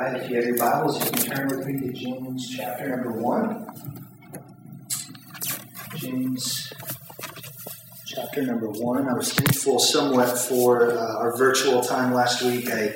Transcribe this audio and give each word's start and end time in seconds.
right, 0.00 0.16
if 0.16 0.30
you 0.30 0.36
have 0.36 0.46
your 0.46 0.56
Bibles, 0.56 1.04
you 1.04 1.10
can 1.10 1.30
turn 1.30 1.48
with 1.48 1.66
me 1.66 1.80
to 1.80 1.92
James 1.92 2.56
chapter 2.56 2.88
number 2.88 3.12
1. 3.12 3.66
James 5.96 6.72
chapter 8.06 8.42
number 8.42 8.68
1. 8.68 9.08
I 9.08 9.12
was 9.12 9.32
thankful 9.32 9.78
somewhat 9.78 10.38
for 10.38 10.92
uh, 10.92 11.16
our 11.18 11.36
virtual 11.36 11.82
time 11.82 12.14
last 12.14 12.42
week. 12.42 12.70
I 12.70 12.94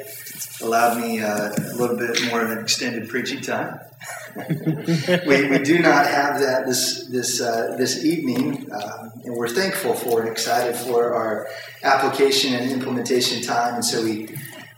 allowed 0.62 0.98
me 0.98 1.20
uh, 1.20 1.50
a 1.50 1.76
little 1.76 1.96
bit 1.96 2.24
more 2.26 2.40
of 2.40 2.50
an 2.50 2.58
extended 2.58 3.08
preaching 3.08 3.42
time. 3.42 3.80
we, 5.26 5.48
we 5.48 5.58
do 5.58 5.78
not 5.78 6.06
have 6.06 6.40
that 6.40 6.64
this 6.66 7.06
this 7.06 7.40
uh, 7.40 7.76
this 7.78 8.04
evening, 8.04 8.68
um, 8.72 9.12
and 9.24 9.36
we're 9.36 9.48
thankful 9.48 9.94
for 9.94 10.20
and 10.20 10.28
excited 10.28 10.74
for 10.74 11.14
our 11.14 11.48
application 11.84 12.52
and 12.54 12.72
implementation 12.72 13.40
time. 13.42 13.76
And 13.76 13.84
so 13.84 14.02
we 14.02 14.28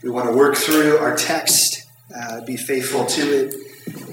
we 0.03 0.11
want 0.11 0.29
to 0.29 0.37
work 0.37 0.57
through 0.57 0.99
our 0.99 1.17
text, 1.17 1.76
uh, 2.15 2.45
be 2.45 2.57
faithful 2.57 3.05
to 3.07 3.21
it, 3.23 3.55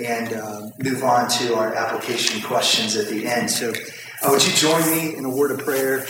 and 0.04 0.34
uh, 0.34 0.70
move 0.80 1.04
on 1.04 1.30
to 1.30 1.56
our 1.56 1.74
application 1.74 2.42
questions 2.42 2.96
at 2.96 3.08
the 3.08 3.28
end. 3.28 3.50
So, 3.50 3.72
uh, 4.22 4.30
would 4.30 4.46
you 4.46 4.54
join 4.54 4.90
me 4.90 5.16
in 5.16 5.26
a 5.26 5.30
word 5.30 5.52
of 5.52 5.60
prayer 5.60 6.06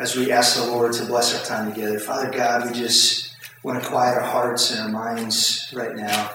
as 0.00 0.16
we 0.16 0.32
ask 0.32 0.56
the 0.56 0.66
Lord 0.70 0.92
to 0.94 1.04
bless 1.06 1.38
our 1.38 1.44
time 1.44 1.72
together? 1.72 1.98
Father 1.98 2.30
God, 2.30 2.66
we 2.66 2.78
just 2.78 3.34
want 3.62 3.82
to 3.82 3.88
quiet 3.88 4.16
our 4.16 4.24
hearts 4.24 4.72
and 4.72 4.80
our 4.80 4.88
minds 4.88 5.72
right 5.74 5.94
now. 5.94 6.30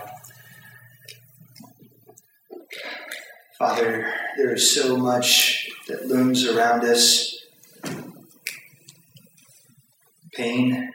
Father, 3.58 4.12
there 4.38 4.54
is 4.54 4.74
so 4.74 4.98
much 4.98 5.70
that 5.88 6.08
looms 6.08 6.48
around 6.48 6.84
us 6.84 7.38
pain, 10.34 10.92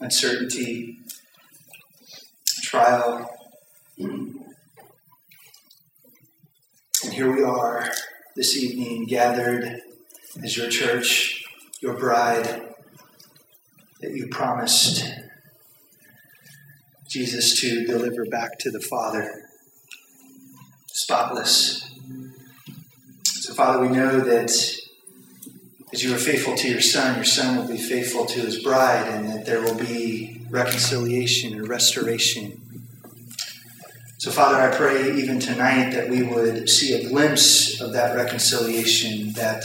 uncertainty, 0.00 0.98
trial. 2.72 3.28
And 3.98 4.32
here 7.12 7.30
we 7.30 7.42
are 7.42 7.90
this 8.34 8.56
evening 8.56 9.04
gathered 9.04 9.82
as 10.42 10.56
your 10.56 10.70
church, 10.70 11.44
your 11.82 11.92
bride 11.92 12.72
that 14.00 14.12
you 14.12 14.26
promised 14.28 15.04
Jesus 17.10 17.60
to 17.60 17.84
deliver 17.84 18.24
back 18.24 18.58
to 18.60 18.70
the 18.70 18.80
Father, 18.80 19.50
spotless. 20.86 21.90
So, 23.24 23.52
Father, 23.52 23.82
we 23.82 23.94
know 23.94 24.18
that 24.20 24.50
as 25.92 26.02
you 26.02 26.14
are 26.14 26.18
faithful 26.18 26.54
to 26.54 26.68
your 26.70 26.80
Son, 26.80 27.16
your 27.16 27.24
Son 27.24 27.54
will 27.58 27.68
be 27.68 27.76
faithful 27.76 28.24
to 28.24 28.40
his 28.40 28.62
bride, 28.62 29.08
and 29.08 29.28
that 29.28 29.44
there 29.44 29.60
will 29.60 29.74
be 29.74 30.40
reconciliation 30.48 31.52
and 31.52 31.68
restoration. 31.68 32.61
So, 34.22 34.30
Father, 34.30 34.54
I 34.54 34.72
pray 34.72 35.16
even 35.16 35.40
tonight 35.40 35.90
that 35.94 36.08
we 36.08 36.22
would 36.22 36.70
see 36.70 36.94
a 36.94 37.08
glimpse 37.08 37.80
of 37.80 37.92
that 37.94 38.14
reconciliation, 38.14 39.32
that 39.32 39.64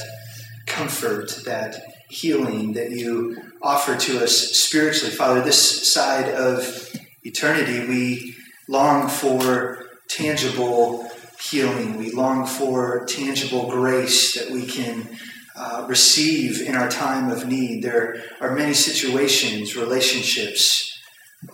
comfort, 0.66 1.30
that 1.46 1.80
healing 2.10 2.74
that 2.74 2.90
you 2.90 3.38
offer 3.62 3.96
to 3.96 4.24
us 4.24 4.36
spiritually. 4.36 5.14
Father, 5.14 5.42
this 5.42 5.94
side 5.94 6.30
of 6.30 6.90
eternity, 7.24 7.88
we 7.88 8.36
long 8.68 9.10
for 9.10 9.90
tangible 10.08 11.08
healing. 11.40 11.96
We 12.00 12.10
long 12.10 12.48
for 12.48 13.06
tangible 13.06 13.70
grace 13.70 14.34
that 14.34 14.50
we 14.50 14.66
can 14.66 15.08
uh, 15.56 15.86
receive 15.88 16.64
in 16.68 16.76
our 16.76 16.90
time 16.90 17.30
of 17.30 17.48
need. 17.48 17.84
There 17.84 18.24
are 18.42 18.56
many 18.56 18.74
situations, 18.74 19.76
relationships, 19.76 20.97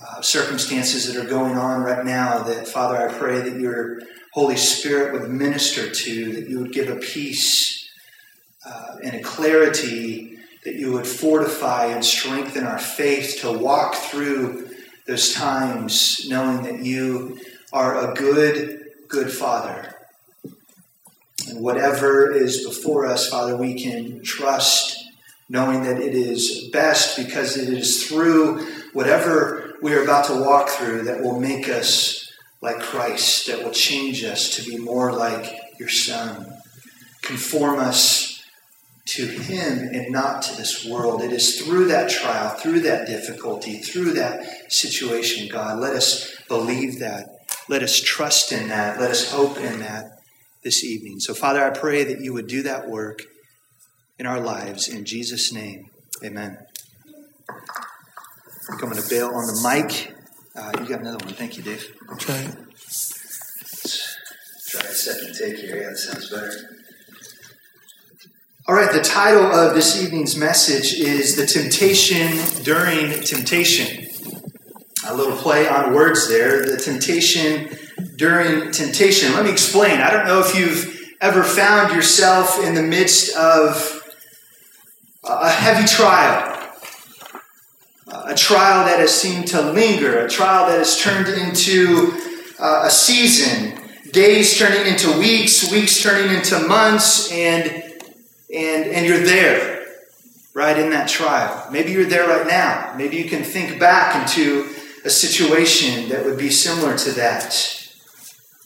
uh, 0.02 0.22
circumstances 0.22 1.08
that 1.12 1.24
are 1.24 1.28
going 1.28 1.58
on 1.58 1.82
right 1.82 2.06
now 2.06 2.44
that, 2.44 2.68
Father, 2.68 3.10
I 3.10 3.14
pray 3.14 3.42
that 3.42 3.60
your 3.60 4.02
Holy 4.32 4.56
Spirit 4.56 5.14
would 5.14 5.30
minister 5.30 5.90
to, 5.90 6.34
that 6.34 6.50
you 6.50 6.60
would 6.60 6.72
give 6.72 6.90
a 6.90 6.96
peace 6.96 7.90
uh, 8.66 8.98
and 9.04 9.16
a 9.16 9.22
clarity, 9.22 10.38
that 10.64 10.76
you 10.76 10.94
would 10.94 11.06
fortify 11.06 11.88
and 11.88 12.04
strengthen 12.04 12.64
our 12.64 12.80
faith 12.80 13.40
to 13.42 13.52
walk 13.52 13.96
through 13.96 14.70
those 15.06 15.34
times 15.34 16.26
knowing 16.30 16.64
that 16.64 16.84
you 16.86 17.38
are 17.74 18.10
a 18.10 18.14
good, 18.14 18.92
good 19.10 19.32
Father. 19.32 19.94
And 21.50 21.60
whatever 21.60 22.32
is 22.32 22.66
before 22.66 23.06
us, 23.06 23.30
Father, 23.30 23.58
we 23.58 23.74
can 23.82 24.24
trust, 24.24 25.04
knowing 25.50 25.84
that 25.84 26.00
it 26.00 26.16
is 26.16 26.70
best 26.72 27.18
because 27.18 27.58
it 27.58 27.68
is 27.68 28.08
through 28.08 28.66
whatever 28.94 29.73
we 29.84 29.94
are 29.94 30.02
about 30.02 30.26
to 30.28 30.42
walk 30.42 30.70
through 30.70 31.04
that 31.04 31.22
will 31.22 31.40
make 31.40 31.68
us 31.68 32.32
like 32.62 32.80
Christ, 32.80 33.48
that 33.48 33.62
will 33.62 33.74
change 33.74 34.24
us 34.24 34.56
to 34.56 34.64
be 34.64 34.78
more 34.78 35.12
like 35.12 35.54
your 35.78 35.90
Son, 35.90 36.54
conform 37.22 37.80
us 37.80 38.46
to 39.08 39.28
Him 39.28 39.80
and 39.80 40.10
not 40.10 40.42
to 40.44 40.56
this 40.56 40.86
world. 40.86 41.22
It 41.22 41.34
is 41.34 41.60
through 41.60 41.88
that 41.88 42.10
trial, 42.10 42.52
through 42.52 42.80
that 42.82 43.06
difficulty, 43.08 43.80
through 43.80 44.14
that 44.14 44.72
situation, 44.72 45.50
God. 45.52 45.80
Let 45.80 45.94
us 45.94 46.34
believe 46.48 47.00
that. 47.00 47.28
Let 47.68 47.84
us 47.84 48.00
trust 48.00 48.54
in 48.54 48.70
that. 48.70 49.02
Let 49.02 49.12
us 49.12 49.30
hope 49.34 49.58
in 49.58 49.80
that 49.80 50.20
this 50.64 50.86
evening. 50.86 51.20
So, 51.20 51.34
Father, 51.34 51.62
I 51.62 51.72
pray 51.72 52.06
that 52.06 52.22
you 52.22 52.32
would 52.32 52.48
do 52.48 52.64
that 52.64 52.88
work 52.88 53.24
in 54.18 54.26
our 54.26 54.40
lives. 54.40 54.88
In 54.88 55.04
Jesus' 55.04 55.52
name, 55.52 55.90
amen. 56.24 56.58
I'm 58.70 58.78
going 58.78 58.96
to 58.96 59.10
bail 59.10 59.28
on 59.28 59.46
the 59.46 59.62
mic. 59.64 60.16
Uh, 60.56 60.72
you 60.80 60.88
got 60.88 61.02
another 61.02 61.24
one. 61.26 61.34
Thank 61.34 61.58
you, 61.58 61.64
Dave. 61.64 61.86
I'll 62.10 62.18
try 62.18 62.38
it. 62.38 62.56
Try 64.70 64.82
a 64.82 64.94
second 64.94 65.36
take 65.36 65.58
here. 65.58 65.82
Yeah, 65.82 65.90
that 65.90 65.98
sounds 65.98 66.30
better. 66.30 66.52
All 68.68 68.76
right, 68.76 68.92
the 68.94 69.02
title 69.02 69.46
of 69.46 69.76
this 69.76 70.02
evening's 70.02 70.38
message 70.38 70.94
is 70.94 71.36
The 71.36 71.46
Temptation 71.46 72.64
During 72.64 73.22
Temptation. 73.22 74.08
A 75.06 75.14
little 75.14 75.36
play 75.36 75.68
on 75.68 75.94
words 75.94 76.30
there. 76.30 76.66
The 76.66 76.78
temptation 76.78 77.78
during 78.16 78.72
temptation. 78.72 79.34
Let 79.34 79.44
me 79.44 79.52
explain. 79.52 80.00
I 80.00 80.10
don't 80.12 80.26
know 80.26 80.40
if 80.40 80.56
you've 80.58 80.98
ever 81.20 81.44
found 81.44 81.94
yourself 81.94 82.64
in 82.64 82.74
the 82.74 82.82
midst 82.82 83.36
of 83.36 84.02
a 85.24 85.50
heavy 85.50 85.88
trial, 85.88 86.53
a 88.26 88.36
trial 88.36 88.86
that 88.86 89.00
has 89.00 89.14
seemed 89.14 89.48
to 89.48 89.62
linger, 89.62 90.26
a 90.26 90.30
trial 90.30 90.68
that 90.68 90.78
has 90.78 91.02
turned 91.02 91.28
into 91.28 92.14
uh, 92.60 92.84
a 92.86 92.90
season, 92.90 93.80
days 94.12 94.58
turning 94.58 94.86
into 94.92 95.18
weeks, 95.18 95.72
weeks 95.72 96.02
turning 96.02 96.36
into 96.36 96.60
months, 96.68 97.32
and 97.32 97.70
and 98.54 98.86
and 98.86 99.06
you're 99.06 99.24
there, 99.24 99.86
right 100.54 100.78
in 100.78 100.92
that 100.92 101.08
trial. 101.08 101.68
Maybe 101.72 101.92
you're 101.92 102.06
there 102.06 102.28
right 102.28 102.48
now. 102.48 102.94
Maybe 102.98 103.18
you 103.18 103.26
can 103.26 103.44
think 103.44 103.80
back 103.80 104.16
into 104.16 104.70
a 105.06 105.10
situation 105.10 106.10
that 106.10 106.24
would 106.26 106.38
be 106.38 106.50
similar 106.50 106.98
to 106.98 107.12
that. 107.12 107.80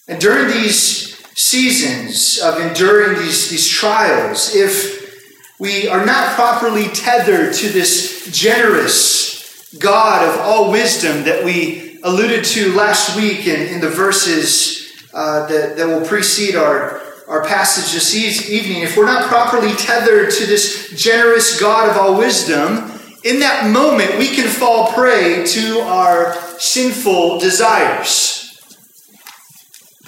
And 0.08 0.22
during 0.22 0.48
these 0.48 1.18
seasons 1.38 2.40
of 2.40 2.60
enduring 2.60 3.20
these, 3.20 3.50
these 3.50 3.68
trials, 3.68 4.56
if 4.56 4.98
we 5.60 5.88
are 5.88 6.06
not 6.06 6.36
properly 6.36 6.88
tethered 6.90 7.54
to 7.56 7.70
this 7.70 8.30
generous 8.32 9.37
God 9.80 10.28
of 10.28 10.40
all 10.42 10.72
wisdom 10.72 11.24
that 11.24 11.44
we 11.44 12.00
alluded 12.04 12.46
to 12.46 12.74
last 12.74 13.16
week 13.18 13.48
in, 13.48 13.74
in 13.74 13.82
the 13.82 13.90
verses 13.90 14.92
uh, 15.14 15.48
that, 15.48 15.78
that 15.78 15.88
will 15.88 16.06
precede 16.06 16.56
our, 16.56 17.02
our 17.28 17.46
passage 17.46 17.94
this 17.94 18.16
evening, 18.50 18.84
if 18.84 18.96
we're 18.96 19.06
not 19.06 19.28
properly 19.28 19.74
tethered 19.74 20.32
to 20.32 20.46
this 20.46 20.94
generous 20.96 21.60
God 21.60 21.90
of 21.90 21.98
all 21.98 22.18
wisdom, 22.18 22.92
in 23.24 23.40
that 23.40 23.72
moment 23.72 24.18
we 24.18 24.28
can 24.28 24.48
fall 24.48 24.94
prey 24.94 25.46
to 25.46 25.80
our 25.82 26.34
sinful 26.60 27.40
desires. 27.40 28.44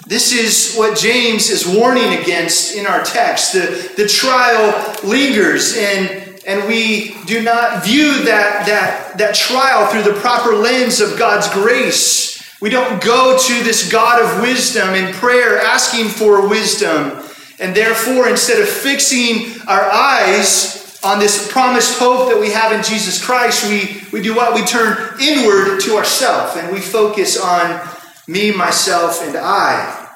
This 0.06 0.32
is 0.32 0.74
what 0.76 0.98
James 0.98 1.50
is 1.50 1.66
warning 1.66 2.20
against 2.20 2.74
in 2.74 2.86
our 2.86 3.02
text. 3.04 3.52
The, 3.52 3.92
the 3.96 4.08
trial 4.08 4.96
lingers, 5.04 5.76
and, 5.76 6.29
and 6.46 6.66
we 6.66 7.16
do 7.26 7.42
not 7.42 7.84
view 7.84 8.24
that, 8.24 8.66
that, 8.66 9.18
that 9.18 9.34
trial 9.34 9.86
through 9.86 10.10
the 10.10 10.18
proper 10.20 10.54
lens 10.54 11.00
of 11.00 11.18
God's 11.18 11.48
grace. 11.52 12.40
We 12.60 12.70
don't 12.70 13.02
go 13.02 13.38
to 13.38 13.64
this 13.64 13.90
God 13.90 14.22
of 14.22 14.42
wisdom 14.42 14.94
in 14.94 15.12
prayer 15.14 15.58
asking 15.58 16.08
for 16.08 16.48
wisdom. 16.48 17.22
And 17.58 17.76
therefore, 17.76 18.28
instead 18.28 18.60
of 18.60 18.68
fixing 18.68 19.60
our 19.66 19.82
eyes 19.82 20.98
on 21.02 21.18
this 21.18 21.50
promised 21.50 21.98
hope 21.98 22.30
that 22.30 22.40
we 22.40 22.50
have 22.50 22.72
in 22.72 22.82
Jesus 22.82 23.22
Christ, 23.22 23.68
we, 23.68 24.02
we 24.12 24.22
do 24.22 24.34
what? 24.34 24.54
We 24.54 24.64
turn 24.64 25.20
inward 25.20 25.80
to 25.80 25.96
ourselves 25.96 26.56
and 26.56 26.72
we 26.72 26.80
focus 26.80 27.40
on 27.40 27.86
me, 28.26 28.50
myself, 28.50 29.22
and 29.26 29.36
I 29.36 30.08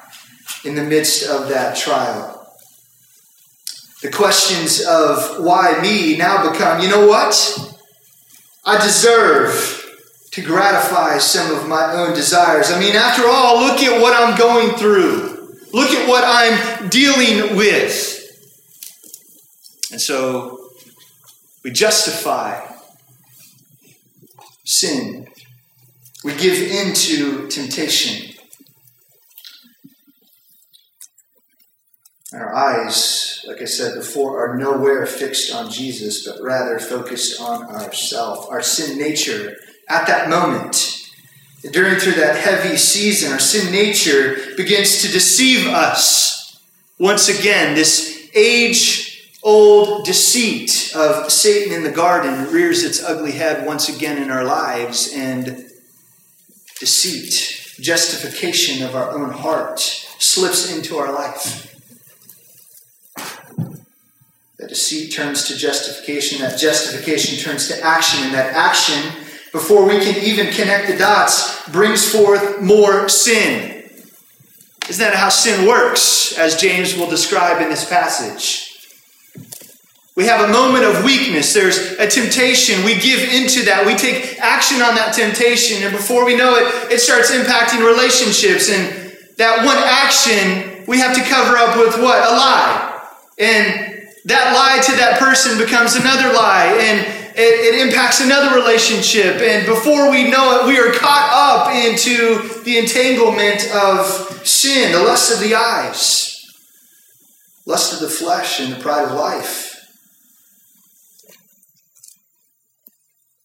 in 0.63 0.75
the 0.75 0.83
midst 0.83 1.27
of 1.27 1.49
that 1.49 1.75
trial. 1.75 2.34
The 4.05 4.11
questions 4.11 4.85
of 4.85 5.43
why 5.43 5.79
me 5.81 6.15
now 6.15 6.51
become, 6.51 6.79
you 6.79 6.89
know 6.89 7.07
what? 7.07 7.33
I 8.63 8.79
deserve 8.79 9.83
to 10.29 10.43
gratify 10.43 11.17
some 11.17 11.55
of 11.55 11.67
my 11.67 11.91
own 11.91 12.13
desires. 12.13 12.69
I 12.69 12.79
mean, 12.79 12.95
after 12.95 13.23
all, 13.25 13.61
look 13.61 13.79
at 13.79 13.99
what 13.99 14.13
I'm 14.15 14.37
going 14.37 14.77
through. 14.77 15.55
Look 15.73 15.89
at 15.89 16.07
what 16.07 16.23
I'm 16.23 16.87
dealing 16.89 17.57
with. 17.57 18.21
And 19.91 19.99
so 19.99 20.69
we 21.63 21.71
justify 21.71 22.63
sin. 24.65 25.27
We 26.23 26.35
give 26.35 26.61
in 26.61 26.93
to 26.93 27.47
temptation. 27.47 28.34
Our 32.33 32.55
eyes, 32.55 33.45
like 33.47 33.61
I 33.61 33.65
said 33.65 33.93
before, 33.95 34.43
are 34.43 34.57
nowhere 34.57 35.05
fixed 35.05 35.53
on 35.53 35.69
Jesus, 35.69 36.27
but 36.27 36.41
rather 36.41 36.79
focused 36.79 37.39
on 37.39 37.65
ourself, 37.65 38.49
our 38.49 38.63
sin 38.63 38.97
nature 38.97 39.55
at 39.87 40.07
that 40.07 40.27
moment. 40.27 41.03
During 41.71 41.99
through 41.99 42.13
that 42.13 42.35
heavy 42.35 42.77
season, 42.77 43.31
our 43.31 43.39
sin 43.39 43.71
nature 43.71 44.37
begins 44.57 45.01
to 45.01 45.11
deceive 45.11 45.67
us. 45.67 46.59
Once 46.97 47.29
again, 47.29 47.75
this 47.75 48.29
age 48.33 49.31
old 49.43 50.03
deceit 50.03 50.91
of 50.95 51.31
Satan 51.31 51.71
in 51.71 51.83
the 51.83 51.91
garden 51.91 52.51
rears 52.51 52.83
its 52.83 53.03
ugly 53.03 53.33
head 53.33 53.67
once 53.67 53.87
again 53.87 54.21
in 54.21 54.31
our 54.31 54.43
lives, 54.43 55.13
and 55.13 55.69
deceit, 56.79 57.75
justification 57.79 58.83
of 58.83 58.95
our 58.95 59.11
own 59.11 59.29
heart, 59.29 59.79
slips 59.79 60.75
into 60.75 60.97
our 60.97 61.13
life. 61.13 61.74
That 64.57 64.69
deceit 64.69 65.11
turns 65.11 65.47
to 65.49 65.57
justification, 65.57 66.39
that 66.39 66.57
justification 66.57 67.37
turns 67.37 67.67
to 67.67 67.81
action, 67.81 68.23
and 68.23 68.33
that 68.33 68.53
action, 68.53 69.21
before 69.51 69.85
we 69.85 69.99
can 69.99 70.23
even 70.23 70.53
connect 70.53 70.87
the 70.87 70.97
dots, 70.97 71.67
brings 71.69 72.09
forth 72.09 72.61
more 72.61 73.09
sin. 73.09 73.89
Isn't 74.87 75.03
that 75.03 75.15
how 75.15 75.29
sin 75.29 75.67
works, 75.67 76.37
as 76.37 76.55
James 76.55 76.95
will 76.95 77.09
describe 77.09 77.61
in 77.61 77.69
this 77.69 77.89
passage? 77.89 78.71
We 80.15 80.25
have 80.27 80.49
a 80.49 80.53
moment 80.53 80.85
of 80.85 81.03
weakness. 81.03 81.53
There's 81.53 81.77
a 81.99 82.07
temptation. 82.07 82.85
We 82.85 82.95
give 82.95 83.19
into 83.33 83.65
that. 83.65 83.85
We 83.85 83.95
take 83.95 84.39
action 84.39 84.81
on 84.81 84.95
that 84.95 85.13
temptation. 85.13 85.83
And 85.83 85.91
before 85.91 86.23
we 86.23 86.37
know 86.37 86.55
it, 86.55 86.93
it 86.93 86.99
starts 86.99 87.31
impacting 87.31 87.85
relationships. 87.85 88.69
And 88.69 89.11
that 89.35 89.65
one 89.65 89.75
action 89.75 90.85
we 90.87 90.99
have 90.99 91.13
to 91.15 91.21
cover 91.23 91.57
up 91.57 91.77
with 91.77 92.01
what? 92.01 92.17
A 92.19 92.31
lie. 92.31 93.09
And 93.37 93.94
that 94.25 94.53
lie 94.53 94.81
to 94.81 94.91
that 94.97 95.19
person 95.19 95.57
becomes 95.57 95.95
another 95.95 96.33
lie, 96.33 96.75
and 96.79 96.99
it, 97.37 97.75
it, 97.75 97.87
impacts 97.87 98.21
another 98.21 98.55
relationship. 98.55 99.35
And 99.35 99.67
before 99.67 100.09
we 100.09 100.29
know 100.29 100.59
it, 100.61 100.67
we 100.67 100.79
are 100.79 100.91
caught 100.93 101.29
up 101.31 101.75
into 101.75 102.63
the 102.63 102.79
entanglement 102.79 103.69
of 103.71 104.41
sin, 104.45 104.93
the 104.93 105.03
lust 105.03 105.31
of 105.31 105.39
the 105.47 105.53
eyes, 105.53 106.43
lust 107.67 107.93
of 107.93 107.99
the 107.99 108.09
flesh, 108.09 108.59
and 108.59 108.73
the 108.73 108.79
pride 108.79 109.05
of 109.05 109.11
life. 109.11 109.73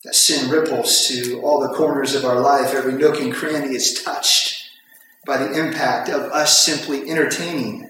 That 0.05 0.15
sin 0.15 0.49
ripples 0.49 1.07
to 1.09 1.43
all 1.43 1.61
the 1.61 1.75
corners 1.75 2.15
of 2.15 2.25
our 2.25 2.41
life. 2.41 2.75
Every 2.75 2.95
nook 2.95 3.21
and 3.21 3.35
cranny 3.35 3.75
is 3.75 4.03
touched 4.03 4.65
by 5.27 5.37
the 5.37 5.53
impact 5.53 6.09
of 6.09 6.23
us 6.33 6.59
simply 6.59 7.11
entertaining 7.11 7.90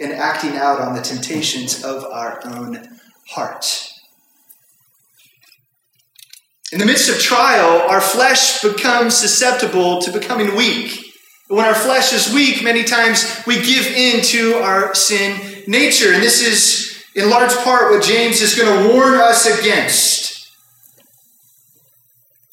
and 0.00 0.12
acting 0.12 0.56
out 0.56 0.80
on 0.80 0.94
the 0.94 1.02
temptations 1.02 1.84
of 1.84 2.04
our 2.04 2.40
own 2.46 2.88
heart. 3.28 3.86
In 6.72 6.78
the 6.78 6.86
midst 6.86 7.10
of 7.10 7.18
trial, 7.18 7.82
our 7.88 8.00
flesh 8.00 8.62
becomes 8.62 9.16
susceptible 9.16 10.00
to 10.02 10.12
becoming 10.12 10.56
weak. 10.56 11.04
When 11.48 11.64
our 11.64 11.74
flesh 11.74 12.12
is 12.12 12.32
weak, 12.32 12.62
many 12.62 12.84
times 12.84 13.42
we 13.46 13.56
give 13.56 13.86
in 13.88 14.22
to 14.26 14.54
our 14.54 14.94
sin 14.94 15.64
nature. 15.66 16.12
And 16.12 16.22
this 16.22 16.40
is, 16.40 17.04
in 17.16 17.28
large 17.28 17.52
part, 17.58 17.90
what 17.90 18.04
James 18.04 18.40
is 18.40 18.54
going 18.54 18.88
to 18.88 18.94
warn 18.94 19.14
us 19.14 19.46
against. 19.46 20.52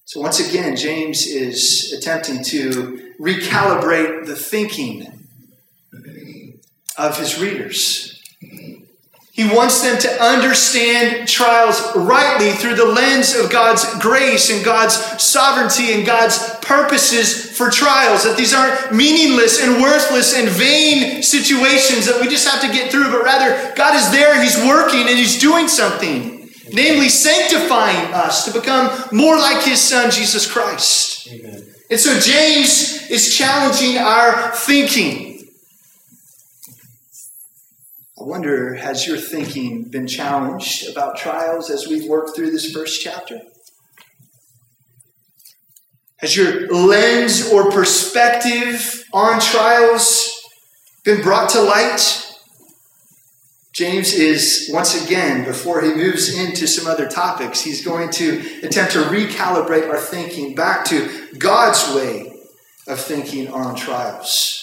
So, 0.06 0.20
once 0.20 0.40
again, 0.40 0.76
James 0.76 1.28
is 1.28 1.94
attempting 1.94 2.44
to 2.46 3.14
recalibrate 3.20 4.26
the 4.26 4.36
thinking 4.36 5.17
of 6.98 7.18
his 7.18 7.40
readers. 7.40 8.14
He 9.38 9.48
wants 9.48 9.84
them 9.84 10.00
to 10.00 10.24
understand 10.24 11.28
trials 11.28 11.96
rightly 11.96 12.50
through 12.54 12.74
the 12.74 12.88
lens 12.88 13.36
of 13.36 13.52
God's 13.52 13.86
grace 14.00 14.50
and 14.50 14.66
God's 14.66 14.96
sovereignty 15.22 15.94
and 15.94 16.04
God's 16.08 16.56
purposes 16.64 17.56
for 17.56 17.70
trials. 17.70 18.24
That 18.24 18.36
these 18.36 18.52
aren't 18.52 18.96
meaningless 18.96 19.64
and 19.64 19.80
worthless 19.80 20.36
and 20.36 20.50
vain 20.50 21.22
situations 21.22 22.08
that 22.08 22.20
we 22.20 22.30
just 22.30 22.48
have 22.48 22.62
to 22.62 22.76
get 22.76 22.92
through, 22.92 23.12
but 23.12 23.24
rather 23.24 23.76
God 23.76 23.96
is 23.96 24.10
there, 24.10 24.42
He's 24.42 24.58
working, 24.66 25.02
and 25.02 25.20
He's 25.20 25.40
doing 25.40 25.68
something, 25.68 26.50
namely 26.74 27.08
sanctifying 27.08 28.12
us 28.16 28.52
to 28.52 28.60
become 28.60 28.90
more 29.12 29.38
like 29.38 29.64
His 29.64 29.80
Son, 29.80 30.10
Jesus 30.10 30.52
Christ. 30.52 31.28
Amen. 31.32 31.64
And 31.92 32.00
so 32.00 32.20
James 32.20 33.08
is 33.12 33.38
challenging 33.38 34.00
our 34.00 34.52
thinking. 34.56 35.37
I 38.20 38.24
wonder, 38.24 38.74
has 38.74 39.06
your 39.06 39.18
thinking 39.18 39.84
been 39.84 40.08
challenged 40.08 40.90
about 40.90 41.18
trials 41.18 41.70
as 41.70 41.88
we've 41.88 42.10
worked 42.10 42.36
through 42.36 42.50
this 42.50 42.72
first 42.72 43.00
chapter? 43.00 43.42
Has 46.18 46.36
your 46.36 46.68
lens 46.68 47.52
or 47.52 47.70
perspective 47.70 49.04
on 49.14 49.40
trials 49.40 50.32
been 51.06 51.22
brought 51.22 51.52
to 51.52 51.62
light? 51.62 52.24
James 53.72 54.14
is, 54.14 54.68
once 54.74 55.06
again, 55.06 55.46
before 55.46 55.82
he 55.82 55.94
moves 55.94 56.36
into 56.36 56.66
some 56.66 56.88
other 56.88 57.08
topics, 57.08 57.62
he's 57.62 57.86
going 57.86 58.10
to 58.10 58.40
attempt 58.64 58.94
to 58.94 59.04
recalibrate 59.04 59.88
our 59.88 60.00
thinking 60.00 60.56
back 60.56 60.84
to 60.86 61.08
God's 61.38 61.94
way 61.94 62.34
of 62.88 63.00
thinking 63.00 63.50
on 63.50 63.76
trials. 63.76 64.57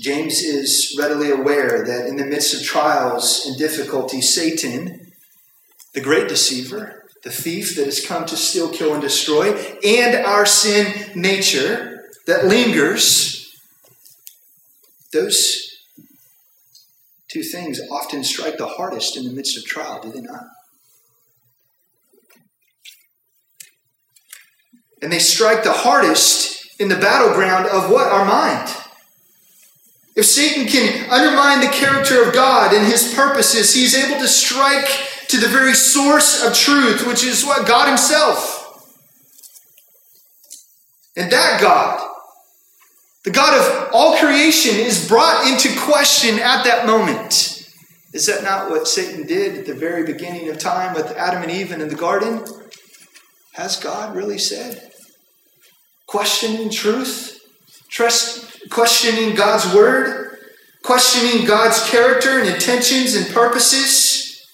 James 0.00 0.40
is 0.42 0.96
readily 0.98 1.30
aware 1.30 1.84
that 1.84 2.06
in 2.06 2.16
the 2.16 2.24
midst 2.24 2.54
of 2.54 2.62
trials 2.62 3.44
and 3.46 3.58
difficulties, 3.58 4.34
Satan, 4.34 5.12
the 5.92 6.00
great 6.00 6.28
deceiver, 6.28 7.04
the 7.22 7.30
thief 7.30 7.76
that 7.76 7.84
has 7.84 8.04
come 8.04 8.24
to 8.24 8.36
steal, 8.36 8.70
kill, 8.70 8.94
and 8.94 9.02
destroy, 9.02 9.52
and 9.84 10.24
our 10.24 10.46
sin 10.46 11.10
nature 11.14 12.08
that 12.26 12.46
lingers, 12.46 13.54
those 15.12 15.68
two 17.28 17.42
things 17.42 17.80
often 17.90 18.24
strike 18.24 18.56
the 18.56 18.66
hardest 18.66 19.16
in 19.16 19.24
the 19.24 19.32
midst 19.32 19.58
of 19.58 19.64
trial, 19.64 20.00
do 20.00 20.10
they 20.10 20.20
not? 20.20 20.44
And 25.02 25.12
they 25.12 25.18
strike 25.18 25.62
the 25.62 25.72
hardest 25.72 26.80
in 26.80 26.88
the 26.88 26.96
battleground 26.96 27.66
of 27.66 27.90
what? 27.90 28.06
Our 28.06 28.24
mind. 28.24 28.74
If 30.20 30.26
Satan 30.26 30.66
can 30.66 31.08
undermine 31.08 31.62
the 31.62 31.72
character 31.72 32.22
of 32.22 32.34
God 32.34 32.74
and 32.74 32.86
his 32.86 33.14
purposes, 33.14 33.72
he 33.72 33.84
is 33.84 33.94
able 33.94 34.20
to 34.20 34.28
strike 34.28 34.86
to 35.28 35.38
the 35.38 35.48
very 35.48 35.72
source 35.72 36.44
of 36.44 36.54
truth, 36.54 37.06
which 37.06 37.24
is 37.24 37.42
what? 37.42 37.66
God 37.66 37.88
himself. 37.88 38.84
And 41.16 41.32
that 41.32 41.62
God, 41.62 42.06
the 43.24 43.30
God 43.30 43.58
of 43.58 43.94
all 43.94 44.18
creation, 44.18 44.76
is 44.76 45.08
brought 45.08 45.50
into 45.50 45.74
question 45.80 46.38
at 46.38 46.64
that 46.64 46.84
moment. 46.86 47.66
Is 48.12 48.26
that 48.26 48.42
not 48.44 48.68
what 48.68 48.88
Satan 48.88 49.26
did 49.26 49.56
at 49.56 49.64
the 49.64 49.74
very 49.74 50.04
beginning 50.04 50.50
of 50.50 50.58
time 50.58 50.94
with 50.94 51.12
Adam 51.12 51.44
and 51.44 51.50
Eve 51.50 51.72
in 51.72 51.78
the 51.88 51.94
garden? 51.94 52.44
Has 53.54 53.78
God 53.78 54.14
really 54.14 54.36
said? 54.36 54.92
Questioning 56.06 56.68
truth? 56.68 57.40
Trust, 57.88 58.49
questioning 58.68 59.34
God's 59.34 59.72
word, 59.74 60.38
questioning 60.82 61.46
God's 61.46 61.88
character 61.88 62.38
and 62.38 62.48
intentions 62.48 63.14
and 63.14 63.26
purposes. 63.32 64.46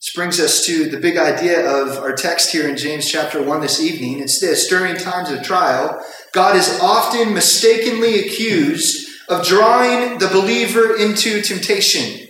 This 0.00 0.12
brings 0.14 0.40
us 0.40 0.64
to 0.64 0.88
the 0.88 0.98
big 0.98 1.18
idea 1.18 1.70
of 1.70 1.98
our 1.98 2.14
text 2.14 2.52
here 2.52 2.66
in 2.66 2.76
James 2.76 3.10
chapter 3.10 3.42
1 3.42 3.60
this 3.60 3.80
evening. 3.80 4.20
It's 4.20 4.40
this 4.40 4.66
during 4.66 4.96
times 4.96 5.30
of 5.30 5.42
trial, 5.42 6.02
God 6.32 6.56
is 6.56 6.80
often 6.80 7.34
mistakenly 7.34 8.20
accused 8.20 9.08
of 9.28 9.46
drawing 9.46 10.18
the 10.18 10.28
believer 10.28 10.96
into 10.96 11.42
temptation. 11.42 12.28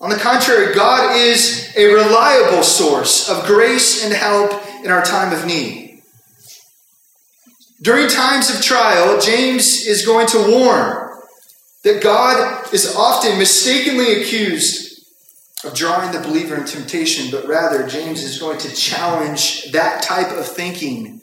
On 0.00 0.08
the 0.08 0.16
contrary, 0.16 0.74
God 0.74 1.14
is 1.14 1.74
a 1.76 1.92
reliable 1.92 2.62
source 2.62 3.28
of 3.28 3.44
grace 3.44 4.02
and 4.02 4.14
help 4.14 4.50
in 4.82 4.90
our 4.90 5.02
time 5.02 5.32
of 5.32 5.44
need. 5.44 5.89
During 7.82 8.08
times 8.08 8.54
of 8.54 8.62
trial, 8.62 9.18
James 9.20 9.86
is 9.86 10.04
going 10.04 10.26
to 10.28 10.50
warn 10.50 11.10
that 11.82 12.02
God 12.02 12.72
is 12.74 12.94
often 12.94 13.38
mistakenly 13.38 14.20
accused 14.20 15.02
of 15.64 15.74
drawing 15.74 16.12
the 16.12 16.20
believer 16.20 16.56
in 16.56 16.64
temptation, 16.64 17.30
but 17.30 17.46
rather 17.46 17.86
James 17.86 18.22
is 18.22 18.38
going 18.38 18.58
to 18.58 18.74
challenge 18.74 19.72
that 19.72 20.02
type 20.02 20.30
of 20.30 20.46
thinking. 20.46 21.20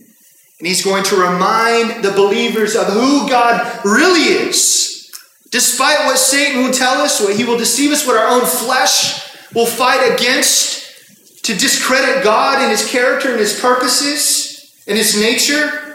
And 0.59 0.67
he's 0.67 0.83
going 0.83 1.03
to 1.05 1.15
remind 1.15 2.03
the 2.03 2.11
believers 2.11 2.75
of 2.75 2.87
who 2.87 3.29
God 3.29 3.85
really 3.85 4.21
is. 4.21 5.11
Despite 5.51 6.05
what 6.05 6.17
Satan 6.17 6.63
will 6.63 6.73
tell 6.73 7.01
us, 7.01 7.21
what 7.21 7.35
he 7.35 7.43
will 7.43 7.57
deceive 7.57 7.91
us, 7.91 8.05
what 8.05 8.17
our 8.17 8.27
own 8.27 8.45
flesh 8.45 9.53
will 9.53 9.67
fight 9.67 10.13
against 10.13 11.43
to 11.45 11.53
discredit 11.53 12.23
God 12.23 12.61
and 12.61 12.71
his 12.71 12.89
character 12.89 13.29
and 13.29 13.39
his 13.39 13.59
purposes 13.59 14.73
and 14.87 14.97
his 14.97 15.19
nature, 15.19 15.86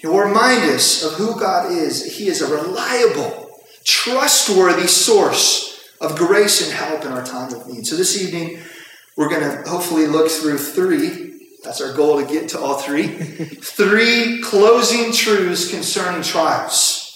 he 0.00 0.06
will 0.06 0.20
remind 0.20 0.62
us 0.62 1.04
of 1.04 1.12
who 1.12 1.38
God 1.38 1.70
is. 1.70 2.16
He 2.16 2.28
is 2.28 2.40
a 2.40 2.50
reliable, 2.50 3.60
trustworthy 3.84 4.86
source 4.86 5.90
of 6.00 6.16
grace 6.16 6.66
and 6.66 6.72
help 6.72 7.04
in 7.04 7.12
our 7.12 7.24
time 7.24 7.52
of 7.52 7.66
need. 7.66 7.86
So 7.86 7.96
this 7.96 8.20
evening, 8.20 8.60
we're 9.14 9.28
going 9.28 9.42
to 9.42 9.68
hopefully 9.68 10.06
look 10.06 10.30
through 10.30 10.56
three. 10.56 11.48
That's 11.62 11.82
our 11.82 11.92
goal 11.92 12.18
to 12.18 12.26
get 12.26 12.48
to 12.50 12.58
all 12.58 12.78
three. 12.78 13.08
three 13.08 14.40
closing 14.40 15.12
truths 15.12 15.70
concerning 15.70 16.22
trials. 16.22 17.06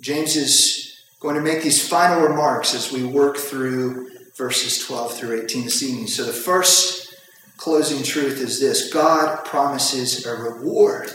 James 0.00 0.34
is 0.34 0.98
going 1.20 1.34
to 1.34 1.42
make 1.42 1.62
these 1.62 1.86
final 1.86 2.22
remarks 2.22 2.74
as 2.74 2.90
we 2.90 3.04
work 3.04 3.36
through 3.36 4.08
verses 4.34 4.82
12 4.86 5.12
through 5.12 5.42
18 5.42 5.64
this 5.64 5.82
evening. 5.82 6.06
So 6.06 6.24
the 6.24 6.32
first 6.32 7.14
closing 7.58 8.02
truth 8.02 8.40
is 8.40 8.60
this 8.60 8.90
God 8.90 9.44
promises 9.44 10.24
a 10.24 10.34
reward 10.34 11.10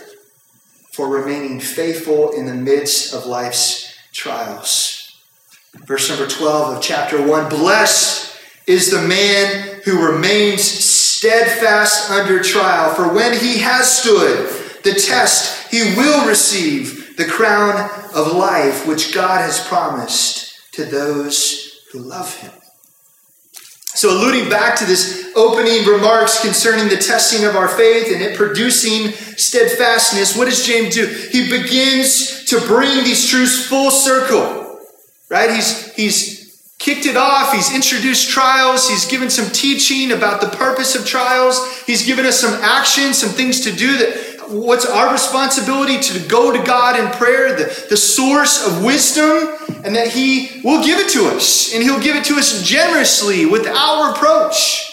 for 0.93 1.07
remaining 1.07 1.59
faithful 1.59 2.31
in 2.31 2.45
the 2.45 2.53
midst 2.53 3.13
of 3.13 3.25
life's 3.25 3.95
trials. 4.11 5.19
Verse 5.85 6.09
number 6.09 6.27
12 6.27 6.77
of 6.77 6.83
chapter 6.83 7.25
1 7.25 7.49
Blessed 7.49 8.37
is 8.67 8.91
the 8.91 9.07
man 9.07 9.81
who 9.83 10.05
remains 10.05 10.61
steadfast 10.61 12.11
under 12.11 12.41
trial, 12.43 12.93
for 12.93 13.13
when 13.13 13.37
he 13.37 13.59
has 13.59 13.99
stood 14.01 14.49
the 14.83 14.93
test, 14.93 15.71
he 15.71 15.93
will 15.95 16.27
receive 16.27 17.15
the 17.17 17.25
crown 17.25 17.89
of 18.15 18.33
life 18.33 18.87
which 18.87 19.13
God 19.13 19.41
has 19.41 19.65
promised 19.67 20.73
to 20.73 20.85
those 20.85 21.83
who 21.91 21.99
love 21.99 22.35
him. 22.37 22.51
So, 23.93 24.09
alluding 24.09 24.49
back 24.49 24.77
to 24.77 24.85
this 24.85 25.31
opening 25.35 25.85
remarks 25.85 26.41
concerning 26.41 26.87
the 26.87 26.97
testing 26.97 27.45
of 27.45 27.55
our 27.55 27.67
faith 27.67 28.11
and 28.11 28.21
it 28.21 28.37
producing 28.37 29.11
steadfastness, 29.41 30.37
what 30.37 30.45
does 30.45 30.65
James 30.65 30.95
do? 30.95 31.05
He 31.05 31.49
begins 31.49 32.45
to 32.45 32.59
bring 32.61 33.03
these 33.03 33.29
truths 33.29 33.67
full 33.67 33.91
circle 33.91 34.61
right? 35.31 35.49
He's, 35.49 35.93
he's 35.93 36.61
kicked 36.77 37.05
it 37.05 37.15
off. 37.15 37.53
He's 37.53 37.73
introduced 37.73 38.29
trials. 38.29 38.89
He's 38.89 39.05
given 39.05 39.29
some 39.29 39.49
teaching 39.51 40.11
about 40.11 40.41
the 40.41 40.49
purpose 40.49 40.93
of 40.93 41.07
trials. 41.07 41.81
He's 41.83 42.05
given 42.05 42.25
us 42.25 42.39
some 42.39 42.53
action, 42.61 43.13
some 43.13 43.29
things 43.29 43.61
to 43.61 43.71
do 43.71 43.97
that 43.97 44.27
what's 44.49 44.85
our 44.85 45.13
responsibility 45.13 45.97
to 45.97 46.27
go 46.27 46.51
to 46.51 46.61
God 46.65 46.99
in 46.99 47.09
prayer, 47.11 47.55
the, 47.55 47.87
the 47.89 47.95
source 47.95 48.67
of 48.67 48.83
wisdom, 48.83 49.55
and 49.85 49.95
that 49.95 50.09
He 50.09 50.59
will 50.61 50.83
give 50.83 50.99
it 50.99 51.09
to 51.11 51.27
us. 51.27 51.73
And 51.73 51.81
He'll 51.81 52.01
give 52.01 52.17
it 52.17 52.25
to 52.25 52.33
us 52.33 52.61
generously 52.61 53.45
without 53.45 54.11
reproach. 54.11 54.91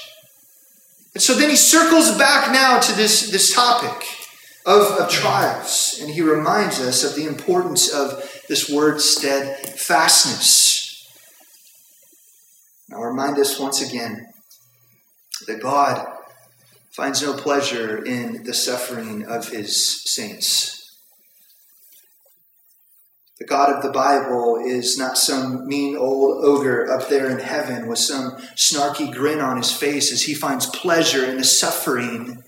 And 1.14 1.20
so 1.20 1.34
then 1.34 1.50
He 1.50 1.56
circles 1.56 2.16
back 2.16 2.52
now 2.52 2.78
to 2.78 2.92
this, 2.92 3.32
this 3.32 3.52
topic 3.52 4.17
of, 4.66 4.98
of 4.98 5.10
trials. 5.10 5.98
And 6.00 6.10
He 6.10 6.22
reminds 6.22 6.80
us 6.80 7.04
of 7.04 7.14
the 7.14 7.26
importance 7.26 7.92
of 7.92 8.22
this 8.48 8.70
word 8.70 9.00
steadfastness. 9.00 10.78
Now, 12.88 13.02
remind 13.02 13.38
us 13.38 13.60
once 13.60 13.82
again 13.82 14.32
that 15.46 15.60
God 15.60 16.06
finds 16.98 17.22
no 17.22 17.34
pleasure 17.34 18.04
in 18.04 18.42
the 18.42 18.54
suffering 18.54 19.24
of 19.24 19.50
his 19.50 20.02
saints. 20.02 20.98
The 23.38 23.46
God 23.46 23.70
of 23.70 23.84
the 23.84 23.92
Bible 23.92 24.60
is 24.64 24.98
not 24.98 25.16
some 25.16 25.68
mean 25.68 25.96
old 25.96 26.44
ogre 26.44 26.90
up 26.90 27.08
there 27.08 27.30
in 27.30 27.38
heaven 27.38 27.86
with 27.86 28.00
some 28.00 28.32
snarky 28.56 29.12
grin 29.14 29.38
on 29.38 29.58
his 29.58 29.72
face 29.72 30.10
as 30.10 30.24
he 30.24 30.34
finds 30.34 30.66
pleasure 30.66 31.24
in 31.24 31.36
the 31.36 31.44
suffering 31.44 32.42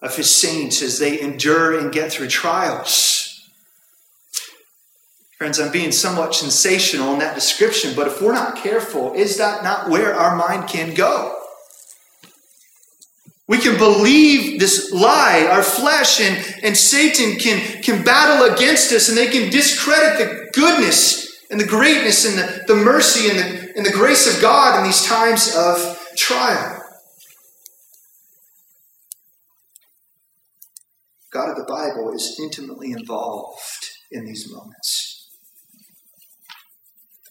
of 0.00 0.16
his 0.16 0.34
saints 0.34 0.82
as 0.82 0.98
they 0.98 1.20
endure 1.20 1.78
and 1.78 1.92
get 1.92 2.12
through 2.12 2.28
trials. 2.28 3.48
Friends, 5.38 5.60
I'm 5.60 5.70
being 5.70 5.92
somewhat 5.92 6.34
sensational 6.34 7.12
in 7.12 7.20
that 7.20 7.34
description, 7.34 7.94
but 7.94 8.08
if 8.08 8.20
we're 8.20 8.32
not 8.32 8.56
careful, 8.56 9.14
is 9.14 9.36
that 9.38 9.62
not 9.62 9.88
where 9.88 10.14
our 10.14 10.36
mind 10.36 10.68
can 10.68 10.94
go? 10.94 11.36
We 13.46 13.58
can 13.58 13.78
believe 13.78 14.60
this 14.60 14.92
lie. 14.92 15.48
Our 15.50 15.62
flesh 15.62 16.20
and, 16.20 16.44
and 16.62 16.76
Satan 16.76 17.38
can, 17.38 17.82
can 17.82 18.04
battle 18.04 18.52
against 18.52 18.92
us 18.92 19.08
and 19.08 19.16
they 19.16 19.28
can 19.28 19.50
discredit 19.50 20.18
the 20.18 20.50
goodness 20.52 21.46
and 21.50 21.58
the 21.58 21.66
greatness 21.66 22.26
and 22.26 22.36
the, 22.36 22.64
the 22.66 22.74
mercy 22.74 23.30
and 23.30 23.38
the, 23.38 23.76
and 23.76 23.86
the 23.86 23.92
grace 23.92 24.32
of 24.32 24.42
God 24.42 24.78
in 24.78 24.84
these 24.84 25.04
times 25.06 25.54
of 25.56 25.98
trial. 26.14 26.77
God 31.30 31.50
of 31.50 31.56
the 31.56 31.64
Bible 31.64 32.12
is 32.14 32.38
intimately 32.42 32.92
involved 32.92 33.90
in 34.10 34.24
these 34.24 34.50
moments. 34.50 35.28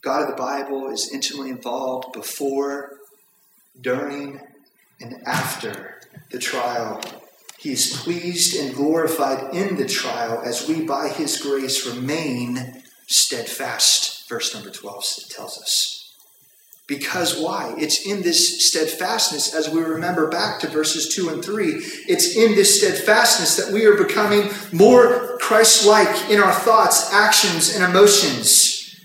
God 0.01 0.21
of 0.21 0.29
the 0.29 0.41
Bible 0.41 0.89
is 0.91 1.11
intimately 1.11 1.49
involved 1.49 2.13
before, 2.13 2.91
during, 3.79 4.39
and 5.01 5.15
after 5.25 6.01
the 6.31 6.39
trial. 6.39 7.01
He 7.57 7.71
is 7.71 7.97
pleased 7.97 8.55
and 8.55 8.75
glorified 8.75 9.55
in 9.55 9.77
the 9.77 9.87
trial 9.87 10.41
as 10.45 10.67
we, 10.67 10.81
by 10.81 11.09
His 11.09 11.41
grace, 11.41 11.87
remain 11.87 12.83
steadfast. 13.07 14.29
Verse 14.29 14.53
number 14.53 14.69
12 14.69 15.03
tells 15.29 15.59
us. 15.59 15.96
Because 16.87 17.37
why? 17.37 17.75
It's 17.77 18.05
in 18.05 18.21
this 18.21 18.65
steadfastness, 18.65 19.53
as 19.53 19.69
we 19.69 19.81
remember 19.81 20.29
back 20.29 20.61
to 20.61 20.69
verses 20.69 21.13
2 21.13 21.29
and 21.29 21.43
3, 21.43 21.65
it's 22.07 22.37
in 22.37 22.55
this 22.55 22.79
steadfastness 22.79 23.57
that 23.57 23.73
we 23.73 23.85
are 23.85 23.95
becoming 23.95 24.49
more 24.71 25.37
Christ 25.39 25.85
like 25.85 26.29
in 26.29 26.39
our 26.39 26.53
thoughts, 26.53 27.11
actions, 27.13 27.75
and 27.75 27.83
emotions. 27.83 28.95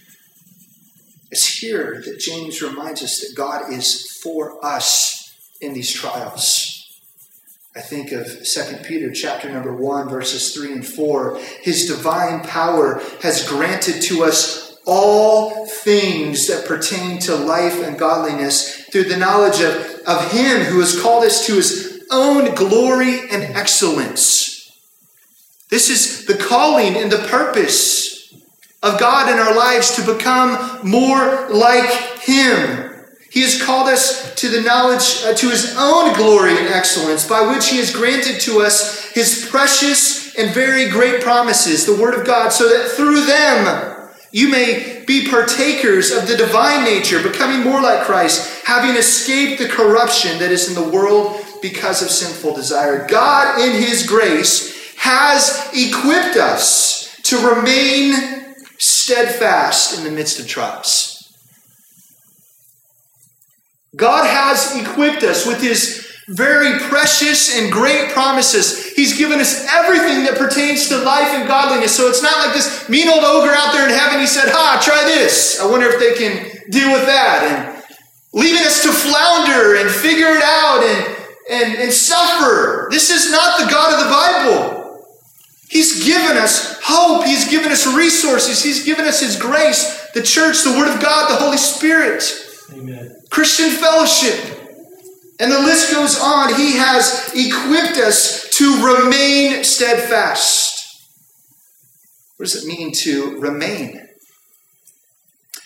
It's 1.32 1.58
here 1.58 2.00
that 2.04 2.20
James 2.20 2.62
reminds 2.62 3.02
us 3.02 3.20
that 3.20 3.34
God 3.36 3.72
is 3.72 4.20
for 4.22 4.64
us 4.64 5.34
in 5.60 5.72
these 5.72 5.90
trials. 5.90 6.72
I 7.74 7.80
think 7.80 8.12
of 8.12 8.26
2 8.46 8.60
Peter 8.84 9.10
chapter 9.10 9.50
number 9.50 9.74
1 9.74 10.08
verses 10.08 10.54
3 10.54 10.72
and 10.72 10.86
4. 10.86 11.38
His 11.62 11.86
divine 11.86 12.42
power 12.42 13.00
has 13.22 13.48
granted 13.48 14.02
to 14.02 14.24
us 14.24 14.71
all 14.86 15.66
things 15.66 16.48
that 16.48 16.66
pertain 16.66 17.18
to 17.20 17.34
life 17.34 17.82
and 17.82 17.98
godliness 17.98 18.84
through 18.86 19.04
the 19.04 19.16
knowledge 19.16 19.60
of, 19.60 19.74
of 20.06 20.32
him 20.32 20.62
who 20.62 20.80
has 20.80 21.00
called 21.00 21.24
us 21.24 21.46
to 21.46 21.54
his 21.54 22.04
own 22.10 22.54
glory 22.54 23.20
and 23.30 23.42
excellence. 23.56 24.52
This 25.70 25.88
is 25.88 26.26
the 26.26 26.36
calling 26.36 26.96
and 26.96 27.10
the 27.10 27.26
purpose 27.28 28.12
of 28.82 28.98
God 28.98 29.32
in 29.32 29.38
our 29.38 29.54
lives 29.54 29.96
to 29.96 30.14
become 30.14 30.86
more 30.86 31.48
like 31.48 31.88
Him. 32.20 32.90
He 33.30 33.40
has 33.40 33.62
called 33.62 33.88
us 33.88 34.34
to 34.34 34.50
the 34.50 34.60
knowledge, 34.60 35.22
uh, 35.24 35.32
to 35.32 35.48
His 35.48 35.74
own 35.78 36.14
glory 36.14 36.58
and 36.58 36.68
excellence, 36.68 37.26
by 37.26 37.40
which 37.40 37.68
He 37.68 37.78
has 37.78 37.90
granted 37.90 38.40
to 38.42 38.60
us 38.60 39.10
His 39.12 39.48
precious 39.50 40.34
and 40.36 40.52
very 40.52 40.90
great 40.90 41.22
promises, 41.22 41.86
the 41.86 41.96
Word 41.96 42.18
of 42.18 42.26
God, 42.26 42.50
so 42.50 42.68
that 42.68 42.90
through 42.90 43.24
them 43.24 44.01
you 44.32 44.48
may 44.48 45.04
be 45.06 45.28
partakers 45.28 46.10
of 46.10 46.26
the 46.26 46.36
divine 46.36 46.84
nature, 46.84 47.22
becoming 47.22 47.60
more 47.60 47.82
like 47.82 48.04
Christ, 48.04 48.64
having 48.64 48.96
escaped 48.96 49.60
the 49.60 49.68
corruption 49.68 50.38
that 50.38 50.50
is 50.50 50.68
in 50.68 50.74
the 50.74 50.90
world 50.90 51.44
because 51.60 52.02
of 52.02 52.08
sinful 52.08 52.54
desire. 52.54 53.06
God, 53.06 53.60
in 53.60 53.80
His 53.80 54.06
grace, 54.06 54.94
has 54.96 55.70
equipped 55.74 56.36
us 56.36 57.20
to 57.24 57.36
remain 57.46 58.54
steadfast 58.78 59.98
in 59.98 60.04
the 60.04 60.10
midst 60.10 60.40
of 60.40 60.48
trials. 60.48 61.12
God 63.94 64.26
has 64.26 64.74
equipped 64.80 65.22
us 65.22 65.46
with 65.46 65.60
His 65.60 66.11
very 66.32 66.78
precious 66.88 67.58
and 67.58 67.70
great 67.70 68.10
promises. 68.10 68.92
He's 68.92 69.16
given 69.16 69.38
us 69.38 69.66
everything 69.70 70.24
that 70.24 70.38
pertains 70.38 70.88
to 70.88 70.98
life 70.98 71.28
and 71.34 71.46
godliness. 71.46 71.94
So 71.94 72.08
it's 72.08 72.22
not 72.22 72.38
like 72.44 72.54
this 72.54 72.88
mean 72.88 73.08
old 73.08 73.24
ogre 73.24 73.52
out 73.52 73.72
there 73.72 73.86
in 73.88 73.94
heaven. 73.94 74.20
He 74.20 74.26
said, 74.26 74.48
Ha, 74.48 74.80
try 74.82 75.04
this. 75.04 75.60
I 75.60 75.70
wonder 75.70 75.86
if 75.86 76.00
they 76.00 76.14
can 76.14 76.70
deal 76.70 76.92
with 76.92 77.04
that. 77.06 77.44
And 77.44 77.84
leaving 78.32 78.64
us 78.64 78.82
to 78.82 78.92
flounder 78.92 79.76
and 79.76 79.90
figure 79.90 80.32
it 80.32 80.42
out 80.42 80.82
and, 80.82 81.16
and, 81.50 81.82
and 81.82 81.92
suffer. 81.92 82.88
This 82.90 83.10
is 83.10 83.30
not 83.30 83.60
the 83.60 83.70
God 83.70 83.92
of 83.92 84.00
the 84.00 84.10
Bible. 84.10 84.82
He's 85.68 86.04
given 86.04 86.36
us 86.36 86.80
hope. 86.82 87.24
He's 87.24 87.48
given 87.48 87.72
us 87.72 87.86
resources. 87.86 88.62
He's 88.62 88.84
given 88.84 89.06
us 89.06 89.20
His 89.20 89.36
grace, 89.36 90.10
the 90.12 90.22
church, 90.22 90.64
the 90.64 90.72
Word 90.72 90.94
of 90.94 91.00
God, 91.00 91.30
the 91.30 91.36
Holy 91.36 91.56
Spirit. 91.56 92.22
Amen. 92.72 93.16
Christian 93.30 93.70
fellowship. 93.70 94.61
And 95.40 95.50
the 95.50 95.60
list 95.60 95.92
goes 95.92 96.20
on. 96.20 96.54
He 96.54 96.76
has 96.76 97.32
equipped 97.34 97.98
us 97.98 98.48
to 98.58 98.84
remain 98.84 99.64
steadfast. 99.64 100.72
What 102.36 102.48
does 102.48 102.64
it 102.64 102.68
mean 102.68 102.92
to 102.92 103.40
remain? 103.40 104.08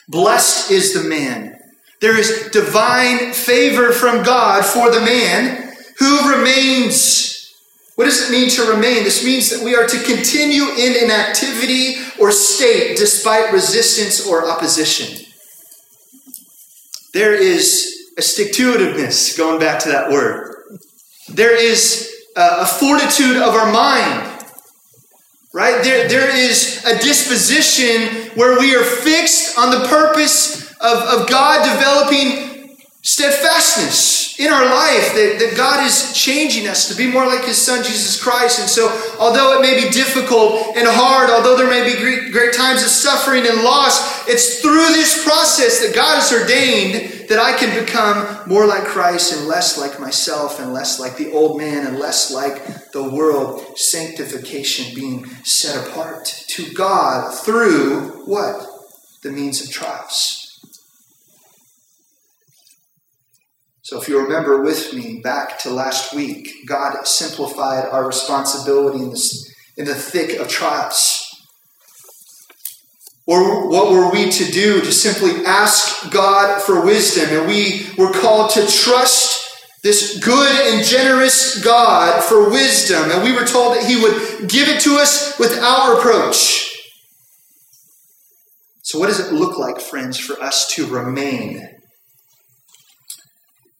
Blessed 0.08 0.70
is 0.70 0.94
the 0.94 1.08
man. 1.08 1.58
There 2.00 2.18
is 2.18 2.50
divine 2.52 3.32
favor 3.32 3.92
from 3.92 4.23
God 4.23 4.64
for 4.64 4.90
the 4.90 5.00
man 5.00 5.73
who 5.99 6.30
remains. 6.30 7.54
What 7.96 8.04
does 8.04 8.28
it 8.28 8.32
mean 8.32 8.50
to 8.50 8.70
remain? 8.70 9.04
This 9.04 9.25
means 9.25 9.50
that 9.50 9.64
we 9.64 9.75
are 9.75 9.87
to 9.87 10.02
continue 10.04 10.64
in 10.64 11.02
an 11.02 11.11
activity 11.11 11.96
or 12.20 12.30
state 12.30 12.99
despite 12.99 13.52
resistance 13.52 14.26
or 14.26 14.49
opposition. 14.49 15.26
There 17.14 17.32
is 17.32 17.95
a 18.16 18.23
stick 18.23 18.52
to 18.54 18.73
itiveness, 18.73 19.37
going 19.37 19.58
back 19.58 19.80
to 19.80 19.90
that 19.90 20.11
word. 20.11 20.54
There 21.28 21.54
is 21.54 22.12
a 22.37 22.66
fortitude 22.66 23.37
of 23.37 23.54
our 23.54 23.73
mind 23.73 24.37
right? 25.56 25.82
There, 25.82 26.06
there 26.06 26.37
is 26.37 26.85
a 26.85 26.99
disposition 26.99 28.30
where 28.35 28.61
we 28.61 28.76
are 28.76 28.85
fixed 28.85 29.58
on 29.58 29.70
the 29.70 29.88
purpose 29.88 30.70
of, 30.82 30.99
of 30.99 31.30
God 31.30 31.64
developing 31.64 32.76
steadfastness 33.00 34.25
in 34.38 34.52
our 34.52 34.64
life, 34.64 35.14
that, 35.14 35.38
that 35.40 35.55
God 35.57 35.85
is 35.85 36.12
changing 36.12 36.69
us 36.69 36.88
to 36.88 36.95
be 36.95 37.11
more 37.11 37.26
like 37.26 37.45
His 37.45 37.57
Son, 37.57 37.83
Jesus 37.83 38.23
Christ. 38.23 38.61
And 38.61 38.69
so, 38.69 38.88
although 39.19 39.59
it 39.59 39.62
may 39.62 39.83
be 39.83 39.90
difficult 39.90 40.76
and 40.76 40.87
hard, 40.87 41.31
although 41.31 41.57
there 41.57 41.71
may 41.71 41.90
be 41.90 41.99
great, 41.99 42.33
great 42.33 42.52
times 42.52 42.83
of 42.83 42.88
suffering 42.88 43.47
and 43.47 43.62
loss, 43.62 44.28
it's 44.28 44.61
through 44.61 44.88
this 44.88 45.25
process 45.25 45.81
that 45.81 45.95
God 45.95 46.16
has 46.16 46.33
ordained 46.33 47.28
that 47.28 47.38
I 47.38 47.57
can 47.57 47.83
become 47.85 48.49
more 48.49 48.66
like 48.66 48.85
Christ 48.85 49.33
and 49.33 49.49
less 49.49 49.78
like 49.78 49.99
myself 49.99 50.61
and 50.61 50.73
less 50.73 51.00
like 51.00 51.16
the 51.16 51.33
old 51.33 51.59
man 51.59 51.87
and 51.87 51.99
less 51.99 52.33
like 52.33 52.93
the 52.93 53.09
world. 53.09 53.78
Sanctification 53.78 54.95
being 54.95 55.26
set 55.45 55.88
apart 55.88 56.26
to 56.49 56.73
God 56.75 57.35
through 57.35 58.25
what? 58.26 58.66
The 59.23 59.31
means 59.31 59.62
of 59.62 59.71
trials. 59.71 60.45
So, 63.87 64.00
if 64.00 64.09
you 64.09 64.21
remember 64.21 64.62
with 64.62 64.93
me 64.95 65.21
back 65.21 65.61
to 65.61 65.71
last 65.71 66.12
week, 66.12 66.66
God 66.66 67.07
simplified 67.07 67.85
our 67.85 68.05
responsibility 68.05 68.99
in, 68.99 69.11
this, 69.11 69.55
in 69.76 69.85
the 69.85 69.95
thick 69.95 70.40
of 70.40 70.49
trials. 70.49 71.23
Or 73.28 73.71
what 73.71 73.93
were 73.93 74.11
we 74.11 74.28
to 74.28 74.50
do? 74.50 74.81
To 74.81 74.90
simply 74.90 75.47
ask 75.47 76.11
God 76.11 76.61
for 76.61 76.85
wisdom. 76.85 77.28
And 77.31 77.47
we 77.47 77.87
were 77.97 78.11
called 78.11 78.50
to 78.55 78.66
trust 78.66 79.57
this 79.85 80.19
good 80.19 80.75
and 80.75 80.85
generous 80.85 81.62
God 81.62 82.25
for 82.25 82.50
wisdom. 82.50 83.12
And 83.12 83.23
we 83.23 83.33
were 83.33 83.47
told 83.47 83.76
that 83.76 83.87
He 83.87 84.02
would 84.02 84.50
give 84.50 84.66
it 84.69 84.81
to 84.81 84.97
us 84.97 85.38
without 85.38 85.95
reproach. 85.95 86.90
So, 88.83 88.99
what 88.99 89.07
does 89.07 89.21
it 89.21 89.33
look 89.33 89.61
like, 89.61 89.81
friends, 89.81 90.19
for 90.19 90.43
us 90.43 90.75
to 90.75 90.88
remain 90.88 91.75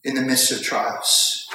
in 0.07 0.15
the 0.15 0.21
midst 0.21 0.51
of 0.51 0.63
trials? 0.63 1.45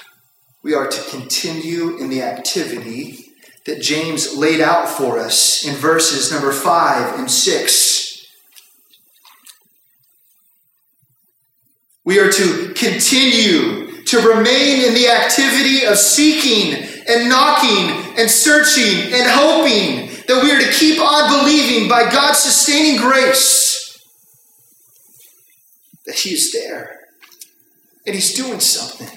We 0.62 0.74
are 0.74 0.86
to 0.86 1.10
continue 1.10 1.96
in 1.96 2.10
the 2.10 2.22
activity 2.22 3.32
that 3.66 3.80
James 3.80 4.36
laid 4.36 4.60
out 4.60 4.88
for 4.88 5.18
us 5.18 5.64
in 5.66 5.74
verses 5.74 6.30
number 6.30 6.52
5 6.52 7.18
and 7.18 7.30
6. 7.30 8.26
We 12.04 12.18
are 12.18 12.30
to 12.30 12.74
continue 12.74 14.02
to 14.04 14.18
remain 14.18 14.84
in 14.84 14.94
the 14.94 15.08
activity 15.08 15.86
of 15.86 15.96
seeking 15.96 16.74
and 17.08 17.28
knocking 17.28 18.18
and 18.18 18.30
searching 18.30 19.12
and 19.12 19.30
hoping 19.30 20.10
that 20.26 20.42
we 20.42 20.52
are 20.52 20.60
to 20.60 20.72
keep 20.72 21.00
on 21.00 21.40
believing 21.40 21.88
by 21.88 22.10
God's 22.10 22.40
sustaining 22.40 23.00
grace 23.00 23.98
that 26.04 26.16
He 26.16 26.34
is 26.34 26.52
there 26.52 27.01
and 28.06 28.14
He's 28.14 28.34
doing 28.34 28.60
something. 28.60 29.08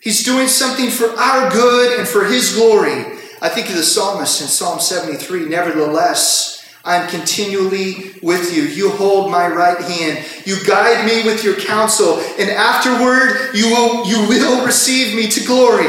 He's 0.00 0.22
doing 0.22 0.48
something 0.48 0.90
for 0.90 1.08
our 1.18 1.50
good 1.50 1.98
and 1.98 2.06
for 2.06 2.24
His 2.24 2.54
glory. 2.54 3.04
I 3.40 3.48
think 3.48 3.68
of 3.68 3.76
the 3.76 3.82
psalmist 3.82 4.40
in 4.40 4.48
Psalm 4.48 4.80
73 4.80 5.46
Nevertheless, 5.46 6.54
I 6.84 6.96
am 6.96 7.08
continually 7.08 8.12
with 8.22 8.54
you. 8.54 8.64
You 8.64 8.90
hold 8.90 9.30
my 9.30 9.48
right 9.48 9.80
hand. 9.80 10.24
You 10.44 10.56
guide 10.66 11.06
me 11.06 11.24
with 11.24 11.42
your 11.42 11.56
counsel, 11.56 12.18
and 12.38 12.50
afterward 12.50 13.54
you 13.54 13.70
will, 13.70 14.06
you 14.06 14.28
will 14.28 14.66
receive 14.66 15.16
me 15.16 15.28
to 15.28 15.44
glory. 15.46 15.88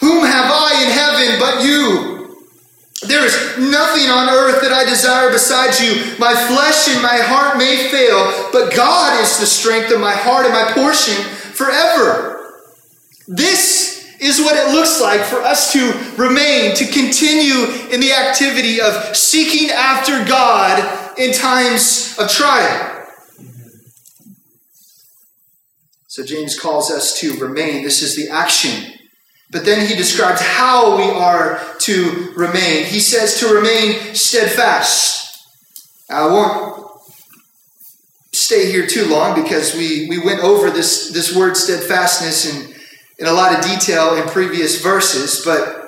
Whom 0.00 0.26
have 0.26 0.50
I 0.50 0.82
in 0.84 0.90
heaven 0.90 1.40
but 1.40 1.64
you? 1.64 2.11
There 3.06 3.24
is 3.24 3.58
nothing 3.58 4.08
on 4.10 4.28
earth 4.28 4.62
that 4.62 4.72
I 4.72 4.84
desire 4.84 5.30
besides 5.30 5.80
you. 5.80 6.16
My 6.18 6.34
flesh 6.34 6.88
and 6.88 7.02
my 7.02 7.18
heart 7.18 7.58
may 7.58 7.88
fail, 7.88 8.50
but 8.52 8.74
God 8.74 9.20
is 9.20 9.38
the 9.38 9.46
strength 9.46 9.92
of 9.92 10.00
my 10.00 10.12
heart 10.12 10.46
and 10.46 10.54
my 10.54 10.70
portion 10.72 11.14
forever. 11.52 12.62
This 13.26 14.16
is 14.20 14.40
what 14.40 14.54
it 14.54 14.72
looks 14.72 15.00
like 15.00 15.20
for 15.22 15.42
us 15.42 15.72
to 15.72 15.92
remain, 16.16 16.76
to 16.76 16.86
continue 16.86 17.64
in 17.90 18.00
the 18.00 18.12
activity 18.12 18.80
of 18.80 19.16
seeking 19.16 19.70
after 19.70 20.24
God 20.24 21.18
in 21.18 21.32
times 21.32 22.16
of 22.20 22.30
trial. 22.30 23.04
So 26.06 26.24
James 26.24 26.58
calls 26.58 26.90
us 26.90 27.18
to 27.20 27.36
remain. 27.38 27.82
This 27.82 28.00
is 28.00 28.14
the 28.14 28.32
action. 28.32 29.01
But 29.52 29.66
then 29.66 29.86
he 29.86 29.94
describes 29.94 30.40
how 30.40 30.96
we 30.96 31.04
are 31.04 31.60
to 31.80 32.32
remain. 32.34 32.86
He 32.86 33.00
says 33.00 33.38
to 33.40 33.54
remain 33.54 34.14
steadfast. 34.14 35.46
I 36.10 36.26
won't 36.26 36.90
stay 38.32 38.72
here 38.72 38.86
too 38.86 39.06
long 39.06 39.40
because 39.40 39.76
we, 39.76 40.08
we 40.08 40.18
went 40.18 40.40
over 40.40 40.70
this, 40.70 41.12
this 41.12 41.36
word 41.36 41.56
steadfastness 41.56 42.50
and 42.50 42.74
in 43.18 43.26
a 43.26 43.32
lot 43.32 43.56
of 43.56 43.64
detail 43.64 44.16
in 44.16 44.26
previous 44.28 44.82
verses, 44.82 45.44
but 45.44 45.82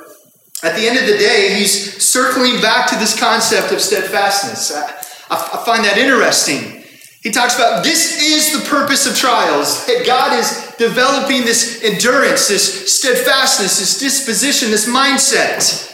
at 0.62 0.76
the 0.76 0.86
end 0.86 0.98
of 0.98 1.06
the 1.06 1.18
day, 1.18 1.54
he's 1.58 2.02
circling 2.02 2.60
back 2.60 2.88
to 2.88 2.96
this 2.96 3.18
concept 3.18 3.72
of 3.72 3.80
steadfastness. 3.80 4.72
I, 4.74 5.34
I, 5.34 5.64
find 5.64 5.84
that 5.84 5.98
interesting. 5.98 6.83
He 7.24 7.30
talks 7.30 7.56
about 7.56 7.82
this 7.82 8.20
is 8.20 8.52
the 8.52 8.68
purpose 8.68 9.06
of 9.06 9.16
trials, 9.16 9.86
that 9.86 10.04
God 10.04 10.38
is 10.38 10.74
developing 10.76 11.40
this 11.40 11.82
endurance, 11.82 12.48
this 12.48 12.94
steadfastness, 12.94 13.78
this 13.78 13.98
disposition, 13.98 14.70
this 14.70 14.86
mindset. 14.86 15.90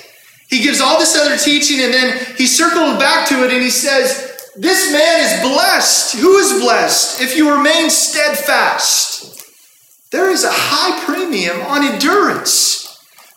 He 0.48 0.60
gives 0.60 0.80
all 0.80 0.98
this 0.98 1.16
other 1.16 1.38
teaching 1.38 1.80
and 1.84 1.94
then 1.94 2.18
he 2.36 2.48
circles 2.48 2.98
back 2.98 3.28
to 3.28 3.44
it 3.44 3.52
and 3.52 3.62
he 3.62 3.70
says, 3.70 4.50
This 4.56 4.92
man 4.92 5.20
is 5.20 5.40
blessed. 5.48 6.16
Who 6.16 6.36
is 6.38 6.60
blessed? 6.60 7.20
If 7.20 7.36
you 7.36 7.54
remain 7.56 7.90
steadfast. 7.90 9.40
There 10.10 10.32
is 10.32 10.42
a 10.42 10.50
high 10.50 11.04
premium 11.04 11.60
on 11.60 11.84
endurance. 11.84 12.88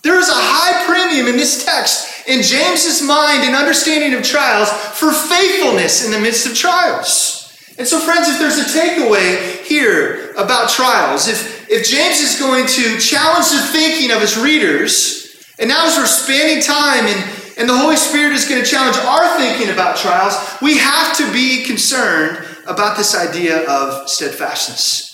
There 0.02 0.18
is 0.18 0.30
a 0.30 0.34
high 0.34 0.84
premium 0.88 1.28
in 1.28 1.38
this 1.38 1.64
text, 1.64 2.28
in 2.28 2.42
James's 2.42 3.04
mind 3.04 3.44
and 3.44 3.56
understanding 3.56 4.16
of 4.16 4.24
trials, 4.24 4.72
for 4.72 5.12
faithfulness 5.12 6.04
in 6.04 6.12
the 6.12 6.20
midst 6.20 6.48
of 6.48 6.56
trials. 6.56 7.43
And 7.78 7.88
so, 7.88 8.00
friends, 8.00 8.30
if 8.30 8.38
there's 8.38 8.60
a 8.60 8.78
takeaway 8.78 9.64
here 9.64 10.32
about 10.34 10.70
trials, 10.70 11.28
if, 11.28 11.70
if 11.70 11.88
James 11.88 12.20
is 12.20 12.40
going 12.40 12.68
to 12.68 13.00
challenge 13.00 13.50
the 13.50 13.62
thinking 13.72 14.12
of 14.12 14.22
his 14.22 14.38
readers, 14.38 15.44
and 15.60 15.70
now 15.70 15.88
as 15.88 15.98
we're 15.98 16.06
spending 16.06 16.62
time 16.64 17.06
and, 17.06 17.58
and 17.58 17.70
the 17.70 17.76
Holy 17.76 17.96
Spirit 17.96 18.34
is 18.34 18.48
going 18.48 18.64
to 18.64 18.70
challenge 18.70 18.98
our 18.98 19.38
thinking 19.40 19.74
about 19.74 19.98
trials, 19.98 20.36
we 20.62 20.78
have 20.78 21.18
to 21.18 21.32
be 21.34 21.64
concerned 21.64 22.46
about 22.68 22.96
this 22.96 23.16
idea 23.16 23.68
of 23.68 24.08
steadfastness 24.08 25.14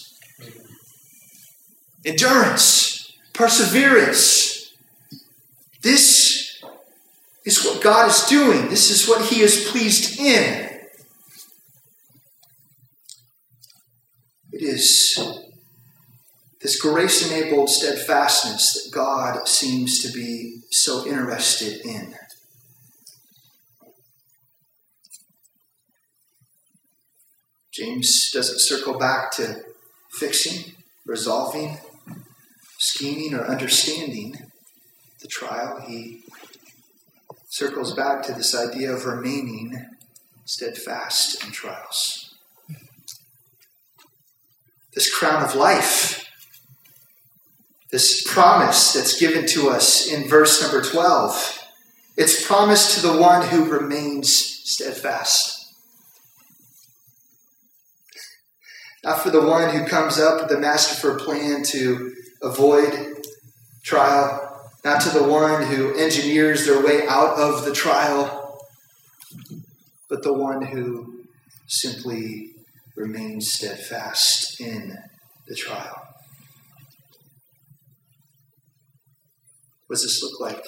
endurance, 2.06 3.12
perseverance. 3.34 4.74
This 5.82 6.62
is 7.46 7.64
what 7.64 7.82
God 7.82 8.10
is 8.10 8.24
doing. 8.26 8.70
This 8.70 8.90
is 8.90 9.08
what 9.08 9.26
He 9.26 9.42
is 9.42 9.70
pleased 9.70 10.20
in. 10.20 10.69
It 14.60 14.66
is 14.66 15.18
this 16.60 16.82
grace 16.82 17.32
enabled 17.32 17.70
steadfastness 17.70 18.74
that 18.74 18.92
God 18.92 19.48
seems 19.48 20.02
to 20.02 20.12
be 20.12 20.64
so 20.70 21.08
interested 21.08 21.80
in. 21.86 22.14
James 27.72 28.32
doesn't 28.34 28.60
circle 28.60 29.00
back 29.00 29.32
to 29.38 29.64
fixing, 30.12 30.74
resolving, 31.06 31.78
scheming 32.80 33.34
or 33.36 33.46
understanding 33.46 34.36
the 35.22 35.30
trial, 35.30 35.86
he 35.88 36.24
circles 37.48 37.96
back 37.96 38.24
to 38.24 38.34
this 38.34 38.54
idea 38.54 38.92
of 38.92 39.06
remaining 39.06 39.86
steadfast 40.44 41.46
in 41.46 41.52
trials. 41.54 42.29
This 44.94 45.14
crown 45.14 45.44
of 45.44 45.56
life, 45.56 46.26
this 47.92 48.24
promise 48.32 48.94
that's 48.94 49.20
given 49.20 49.48
to 49.48 49.70
us 49.70 50.12
in 50.12 50.28
verse 50.28 50.62
number 50.62 50.82
12. 50.82 51.60
It's 52.18 52.46
promised 52.46 52.96
to 52.96 53.08
the 53.08 53.18
one 53.18 53.48
who 53.48 53.66
remains 53.66 54.34
steadfast. 54.36 55.74
Not 59.04 59.22
for 59.22 59.30
the 59.30 59.42
one 59.42 59.70
who 59.76 59.86
comes 59.86 60.20
up 60.20 60.42
with 60.42 60.52
a 60.52 60.60
masterful 60.60 61.16
plan 61.16 61.64
to 61.64 62.14
avoid 62.42 63.18
trial, 63.84 64.70
not 64.84 65.02
to 65.02 65.10
the 65.10 65.24
one 65.24 65.64
who 65.64 65.96
engineers 65.96 66.66
their 66.66 66.84
way 66.84 67.08
out 67.08 67.38
of 67.38 67.64
the 67.64 67.74
trial, 67.74 68.62
but 70.10 70.24
the 70.24 70.34
one 70.34 70.62
who 70.62 71.24
simply 71.68 72.52
remains 73.00 73.52
steadfast 73.52 74.60
in 74.60 74.98
the 75.48 75.56
trial. 75.56 76.06
What 79.88 79.96
does 79.96 80.04
this 80.04 80.22
look 80.22 80.40
like? 80.42 80.64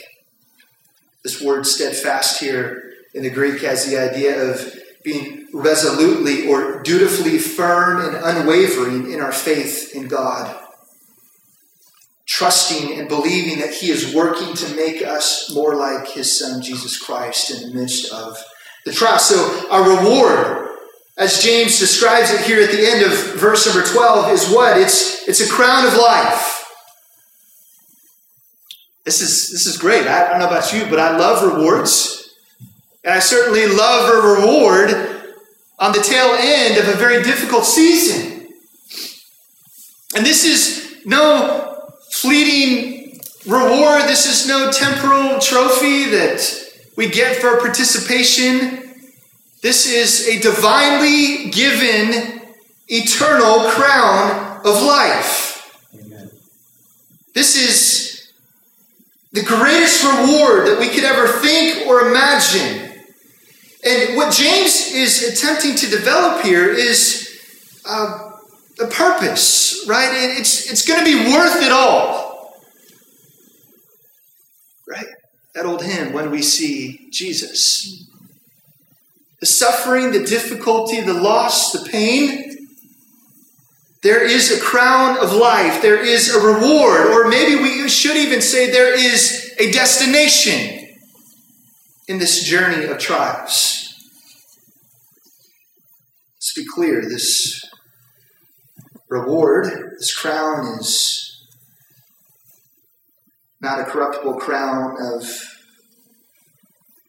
This 1.23 1.41
word 1.41 1.67
steadfast 1.67 2.39
here 2.39 2.81
in 3.13 3.23
the 3.23 3.29
Greek 3.29 3.61
has 3.61 3.85
the 3.85 3.97
idea 3.97 4.49
of 4.49 4.73
being 5.03 5.45
resolutely 5.53 6.47
or 6.47 6.81
dutifully 6.81 7.37
firm 7.37 7.99
and 8.01 8.15
unwavering 8.15 9.11
in 9.11 9.19
our 9.19 9.33
faith 9.33 9.93
in 9.93 10.07
God. 10.07 10.57
Trusting 12.27 12.97
and 12.97 13.09
believing 13.09 13.59
that 13.59 13.73
He 13.73 13.91
is 13.91 14.15
working 14.15 14.55
to 14.55 14.75
make 14.75 15.03
us 15.03 15.53
more 15.53 15.75
like 15.75 16.07
His 16.07 16.39
Son, 16.39 16.61
Jesus 16.61 16.97
Christ, 16.97 17.51
in 17.51 17.69
the 17.69 17.75
midst 17.75 18.11
of 18.13 18.37
the 18.85 18.93
trial. 18.93 19.19
So, 19.19 19.69
our 19.69 19.97
reward, 19.97 20.70
as 21.17 21.43
James 21.43 21.79
describes 21.79 22.31
it 22.31 22.41
here 22.41 22.61
at 22.61 22.71
the 22.71 22.85
end 22.85 23.03
of 23.03 23.39
verse 23.39 23.65
number 23.65 23.87
12, 23.87 24.31
is 24.31 24.49
what? 24.49 24.77
It's, 24.77 25.27
it's 25.27 25.41
a 25.41 25.49
crown 25.49 25.85
of 25.85 25.95
life. 25.95 26.65
This 29.03 29.21
is, 29.21 29.51
this 29.51 29.65
is 29.65 29.77
great. 29.77 30.07
I 30.07 30.29
don't 30.29 30.39
know 30.39 30.47
about 30.47 30.73
you, 30.73 30.85
but 30.85 30.99
I 30.99 31.17
love 31.17 31.43
rewards. 31.43 32.35
And 33.03 33.13
I 33.13 33.19
certainly 33.19 33.65
love 33.67 34.13
a 34.13 34.41
reward 34.41 35.33
on 35.79 35.91
the 35.91 36.01
tail 36.01 36.35
end 36.39 36.77
of 36.77 36.87
a 36.87 36.97
very 36.97 37.23
difficult 37.23 37.65
season. 37.65 38.47
And 40.15 40.25
this 40.25 40.45
is 40.45 41.01
no 41.05 41.91
fleeting 42.11 43.19
reward. 43.47 44.03
This 44.03 44.27
is 44.27 44.47
no 44.47 44.71
temporal 44.71 45.39
trophy 45.39 46.05
that 46.11 46.69
we 46.95 47.09
get 47.09 47.37
for 47.37 47.59
participation. 47.59 48.90
This 49.61 49.85
is 49.85 50.27
a 50.27 50.39
divinely 50.41 51.51
given 51.51 52.41
eternal 52.87 53.69
crown 53.69 54.59
of 54.65 54.81
life. 54.81 55.79
Amen. 55.93 56.31
This 57.35 57.55
is 57.55 58.31
the 59.31 59.43
greatest 59.43 60.03
reward 60.03 60.67
that 60.67 60.77
we 60.79 60.89
could 60.89 61.03
ever 61.03 61.27
think 61.27 61.87
or 61.87 62.07
imagine. 62.07 63.03
And 63.85 64.17
what 64.17 64.33
James 64.33 64.91
is 64.93 65.23
attempting 65.23 65.75
to 65.75 65.87
develop 65.87 66.43
here 66.43 66.69
is 66.69 67.39
uh, 67.87 68.31
a 68.79 68.87
purpose, 68.87 69.85
right? 69.87 70.09
It's, 70.37 70.69
it's 70.71 70.85
going 70.85 70.99
to 70.99 71.05
be 71.05 71.31
worth 71.31 71.61
it 71.61 71.71
all. 71.71 72.55
Right? 74.87 75.05
That 75.53 75.65
old 75.65 75.83
hymn, 75.83 76.13
When 76.13 76.31
We 76.31 76.41
See 76.41 77.07
Jesus. 77.11 78.10
The 79.41 79.47
suffering, 79.47 80.11
the 80.11 80.23
difficulty, 80.23 81.01
the 81.01 81.13
loss, 81.13 81.71
the 81.71 81.89
pain. 81.89 82.67
There 84.03 84.23
is 84.23 84.51
a 84.51 84.61
crown 84.61 85.17
of 85.17 85.33
life. 85.33 85.81
There 85.81 85.99
is 85.99 86.33
a 86.33 86.39
reward. 86.39 87.07
Or 87.07 87.27
maybe 87.27 87.61
we 87.61 87.89
should 87.89 88.17
even 88.17 88.41
say 88.41 88.71
there 88.71 88.93
is 88.93 89.53
a 89.59 89.71
destination 89.71 90.95
in 92.07 92.19
this 92.19 92.43
journey 92.43 92.85
of 92.85 92.97
trials. 92.99 93.81
Let's 96.35 96.53
be 96.55 96.65
clear 96.73 97.01
this 97.01 97.63
reward, 99.09 99.95
this 99.99 100.13
crown, 100.13 100.79
is 100.79 101.45
not 103.61 103.79
a 103.79 103.83
corruptible 103.83 104.35
crown 104.35 104.97
of 104.99 105.50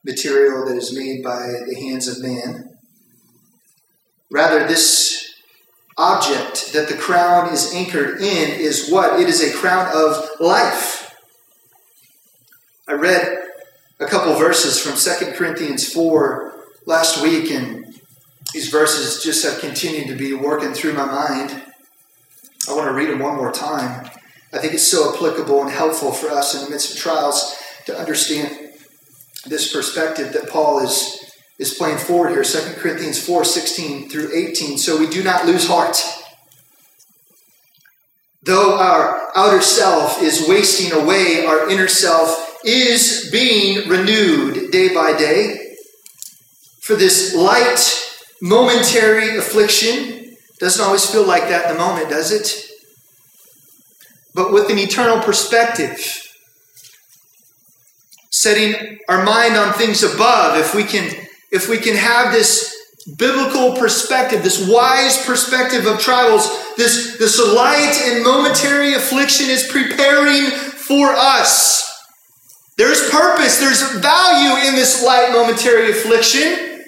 material 0.04 0.66
that 0.66 0.76
is 0.76 0.96
made 0.96 1.22
by 1.22 1.46
the 1.66 1.74
hands 1.74 2.08
of 2.08 2.22
man. 2.22 2.76
Rather, 4.30 4.66
this 4.66 5.34
object 5.98 6.72
that 6.72 6.88
the 6.88 6.96
crown 6.96 7.52
is 7.52 7.72
anchored 7.74 8.20
in 8.20 8.50
is 8.60 8.90
what? 8.90 9.20
It 9.20 9.28
is 9.28 9.42
a 9.42 9.56
crown 9.56 9.88
of 9.94 10.28
life. 10.40 11.14
I 12.88 12.94
read 12.94 13.38
a 14.00 14.06
couple 14.06 14.34
verses 14.34 14.80
from 14.80 14.96
2 14.96 15.32
Corinthians 15.32 15.92
4 15.92 16.54
last 16.86 17.22
week, 17.22 17.50
and 17.50 17.94
these 18.52 18.68
verses 18.68 19.22
just 19.22 19.44
have 19.44 19.60
continued 19.60 20.08
to 20.08 20.16
be 20.16 20.34
working 20.34 20.72
through 20.72 20.94
my 20.94 21.06
mind. 21.06 21.62
I 22.68 22.74
want 22.74 22.88
to 22.88 22.94
read 22.94 23.08
them 23.08 23.20
one 23.20 23.36
more 23.36 23.52
time. 23.52 24.10
I 24.52 24.58
think 24.58 24.74
it's 24.74 24.82
so 24.82 25.14
applicable 25.14 25.62
and 25.62 25.70
helpful 25.70 26.12
for 26.12 26.28
us 26.30 26.54
in 26.54 26.64
the 26.64 26.70
midst 26.70 26.94
of 26.94 26.98
trials 26.98 27.56
to 27.86 27.96
understand 27.96 28.61
this 29.46 29.72
perspective 29.72 30.32
that 30.32 30.48
Paul 30.48 30.84
is, 30.84 31.32
is 31.58 31.74
playing 31.74 31.98
forward 31.98 32.30
here. 32.30 32.44
2 32.44 32.80
Corinthians 32.80 33.24
4 33.24 33.44
16 33.44 34.08
through 34.08 34.30
18. 34.34 34.78
So 34.78 34.98
we 34.98 35.08
do 35.08 35.22
not 35.22 35.46
lose 35.46 35.66
heart. 35.66 36.02
Though 38.44 38.76
our 38.76 39.30
outer 39.36 39.62
self 39.62 40.20
is 40.20 40.48
wasting 40.48 40.92
away, 40.92 41.46
our 41.46 41.68
inner 41.70 41.88
self 41.88 42.58
is 42.64 43.28
being 43.30 43.88
renewed 43.88 44.70
day 44.72 44.92
by 44.92 45.16
day. 45.16 45.76
For 46.80 46.96
this 46.96 47.34
light, 47.34 47.80
momentary 48.40 49.36
affliction 49.36 50.36
doesn't 50.58 50.84
always 50.84 51.08
feel 51.08 51.24
like 51.24 51.48
that 51.48 51.70
in 51.70 51.76
the 51.76 51.82
moment, 51.82 52.10
does 52.10 52.32
it? 52.32 52.68
But 54.34 54.52
with 54.52 54.70
an 54.70 54.78
eternal 54.78 55.20
perspective, 55.20 56.21
setting 58.32 58.98
our 59.08 59.24
mind 59.24 59.56
on 59.56 59.72
things 59.74 60.02
above, 60.02 60.58
if 60.58 60.74
we 60.74 60.82
can, 60.82 61.08
if 61.52 61.68
we 61.68 61.78
can 61.78 61.94
have 61.94 62.32
this 62.32 62.74
biblical 63.16 63.76
perspective, 63.76 64.42
this 64.42 64.68
wise 64.68 65.24
perspective 65.24 65.86
of 65.86 66.00
trials, 66.00 66.48
this, 66.76 67.16
this 67.18 67.38
light 67.38 68.00
and 68.06 68.24
momentary 68.24 68.94
affliction 68.94 69.48
is 69.48 69.68
preparing 69.70 70.50
for 70.50 71.12
us 71.14 71.82
there's 72.76 73.10
purpose, 73.10 73.60
there's 73.60 73.82
value 74.00 74.66
in 74.66 74.74
this 74.74 75.04
light 75.04 75.30
momentary 75.32 75.90
affliction 75.90 76.84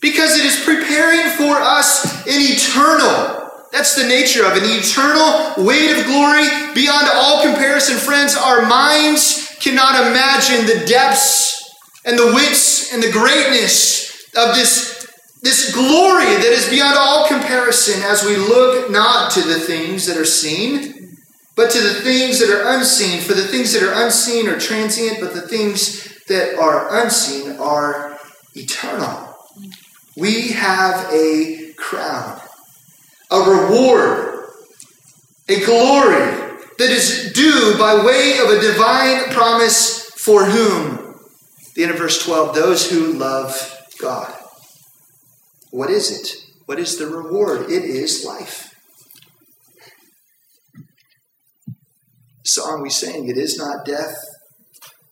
because 0.00 0.36
it 0.36 0.44
is 0.44 0.58
preparing 0.64 1.30
for 1.36 1.56
us 1.56 2.26
an 2.26 2.40
eternal. 2.40 3.50
That's 3.70 3.94
the 3.94 4.08
nature 4.08 4.46
of 4.46 4.52
an 4.56 4.64
eternal 4.64 5.64
weight 5.64 5.96
of 5.96 6.06
glory 6.06 6.48
beyond 6.74 7.08
all 7.14 7.42
comparison. 7.42 7.96
Friends, 7.96 8.34
our 8.34 8.66
minds 8.66 9.45
cannot 9.60 10.06
imagine 10.06 10.66
the 10.66 10.84
depths 10.86 11.74
and 12.04 12.18
the 12.18 12.26
widths 12.26 12.92
and 12.92 13.02
the 13.02 13.10
greatness 13.10 14.28
of 14.36 14.54
this, 14.54 15.06
this 15.42 15.74
glory 15.74 16.24
that 16.24 16.44
is 16.44 16.68
beyond 16.68 16.96
all 16.98 17.26
comparison 17.26 18.02
as 18.02 18.24
we 18.24 18.36
look 18.36 18.90
not 18.90 19.32
to 19.32 19.42
the 19.42 19.58
things 19.58 20.06
that 20.06 20.16
are 20.16 20.24
seen, 20.24 21.16
but 21.56 21.70
to 21.70 21.80
the 21.80 22.00
things 22.02 22.38
that 22.38 22.50
are 22.50 22.76
unseen. 22.76 23.20
For 23.20 23.34
the 23.34 23.46
things 23.46 23.72
that 23.72 23.82
are 23.82 24.04
unseen 24.04 24.48
are 24.48 24.58
transient, 24.58 25.20
but 25.20 25.34
the 25.34 25.48
things 25.48 26.24
that 26.26 26.56
are 26.58 27.02
unseen 27.02 27.56
are 27.56 28.18
eternal. 28.54 29.34
We 30.16 30.48
have 30.52 31.12
a 31.12 31.72
crown, 31.76 32.40
a 33.30 33.38
reward, 33.40 34.44
a 35.48 35.64
glory 35.64 36.45
that 36.78 36.90
is 36.90 37.32
due 37.32 37.76
by 37.78 38.04
way 38.04 38.38
of 38.38 38.50
a 38.50 38.60
divine 38.60 39.30
promise 39.30 40.10
for 40.10 40.44
whom? 40.44 41.18
The 41.74 41.82
end 41.82 41.92
of 41.92 41.98
verse 41.98 42.24
12 42.24 42.54
those 42.54 42.90
who 42.90 43.12
love 43.12 43.78
God. 44.00 44.32
What 45.70 45.90
is 45.90 46.10
it? 46.10 46.46
What 46.66 46.78
is 46.78 46.98
the 46.98 47.06
reward? 47.06 47.70
It 47.70 47.84
is 47.84 48.24
life. 48.24 48.74
song 52.56 52.80
we 52.80 52.90
sing, 52.90 53.28
It 53.28 53.36
is 53.36 53.58
not 53.58 53.84
death 53.84 54.16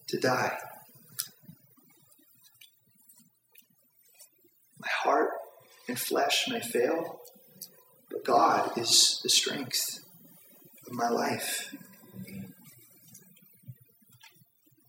to 0.08 0.18
die. 0.18 0.56
My 4.80 4.88
heart 5.02 5.30
and 5.88 5.98
flesh 5.98 6.46
may 6.48 6.60
fail, 6.60 7.20
but 8.10 8.24
God 8.24 8.78
is 8.78 9.20
the 9.22 9.28
strength 9.28 10.03
my 10.94 11.08
life. 11.08 11.74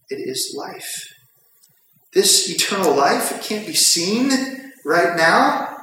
It 0.10 0.16
is 0.16 0.56
life. 0.58 1.14
This 2.14 2.50
eternal 2.50 2.96
life, 2.96 3.32
it 3.32 3.42
can't 3.42 3.68
be 3.68 3.74
seen 3.74 4.32
right 4.86 5.18
now. 5.18 5.78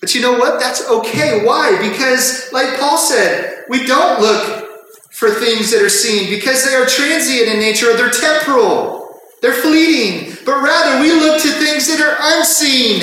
But 0.00 0.14
you 0.14 0.20
know 0.20 0.32
what? 0.32 0.58
That's 0.58 0.88
okay. 0.88 1.44
Why? 1.44 1.76
Because, 1.90 2.50
like 2.52 2.78
Paul 2.78 2.96
said, 2.96 3.64
we 3.68 3.86
don't 3.86 4.20
look 4.20 4.68
for 5.12 5.30
things 5.30 5.70
that 5.70 5.82
are 5.82 5.88
seen 5.88 6.30
because 6.30 6.64
they 6.64 6.74
are 6.74 6.86
transient 6.86 7.48
in 7.48 7.60
nature, 7.60 7.96
they're 7.96 8.10
temporal, 8.10 9.20
they're 9.40 9.52
fleeting. 9.52 10.34
But 10.44 10.62
rather, 10.62 11.00
we 11.00 11.12
look 11.12 11.40
to 11.42 11.48
things 11.48 11.86
that 11.88 12.00
are 12.00 12.16
unseen. 12.36 13.02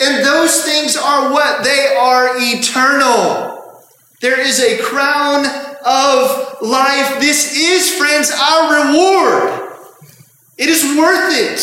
And 0.00 0.24
those 0.24 0.62
things 0.64 0.96
are 0.96 1.32
what? 1.32 1.64
They 1.64 1.96
are 1.98 2.30
eternal. 2.36 3.55
There 4.26 4.40
is 4.40 4.58
a 4.58 4.82
crown 4.82 5.46
of 5.84 6.60
life. 6.60 7.20
This 7.20 7.56
is, 7.56 7.94
friends, 7.94 8.32
our 8.32 8.88
reward. 8.88 9.70
It 10.58 10.68
is 10.68 10.82
worth 10.98 11.32
it. 11.32 11.60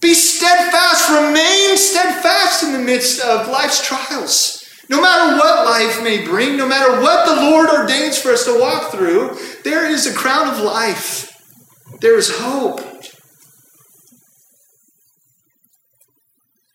Be 0.00 0.14
steadfast, 0.14 1.10
remain 1.10 1.76
steadfast 1.76 2.62
in 2.62 2.74
the 2.74 2.78
midst 2.78 3.20
of 3.24 3.48
life's 3.48 3.84
trials. 3.84 4.64
No 4.88 5.02
matter 5.02 5.36
what 5.36 5.64
life 5.64 6.00
may 6.00 6.24
bring, 6.24 6.56
no 6.56 6.68
matter 6.68 7.02
what 7.02 7.26
the 7.26 7.34
Lord 7.50 7.68
ordains 7.70 8.16
for 8.16 8.30
us 8.30 8.44
to 8.44 8.56
walk 8.60 8.92
through, 8.92 9.36
there 9.64 9.84
is 9.84 10.06
a 10.06 10.14
crown 10.14 10.46
of 10.46 10.60
life. 10.60 11.42
There 12.00 12.16
is 12.16 12.30
hope. 12.38 12.78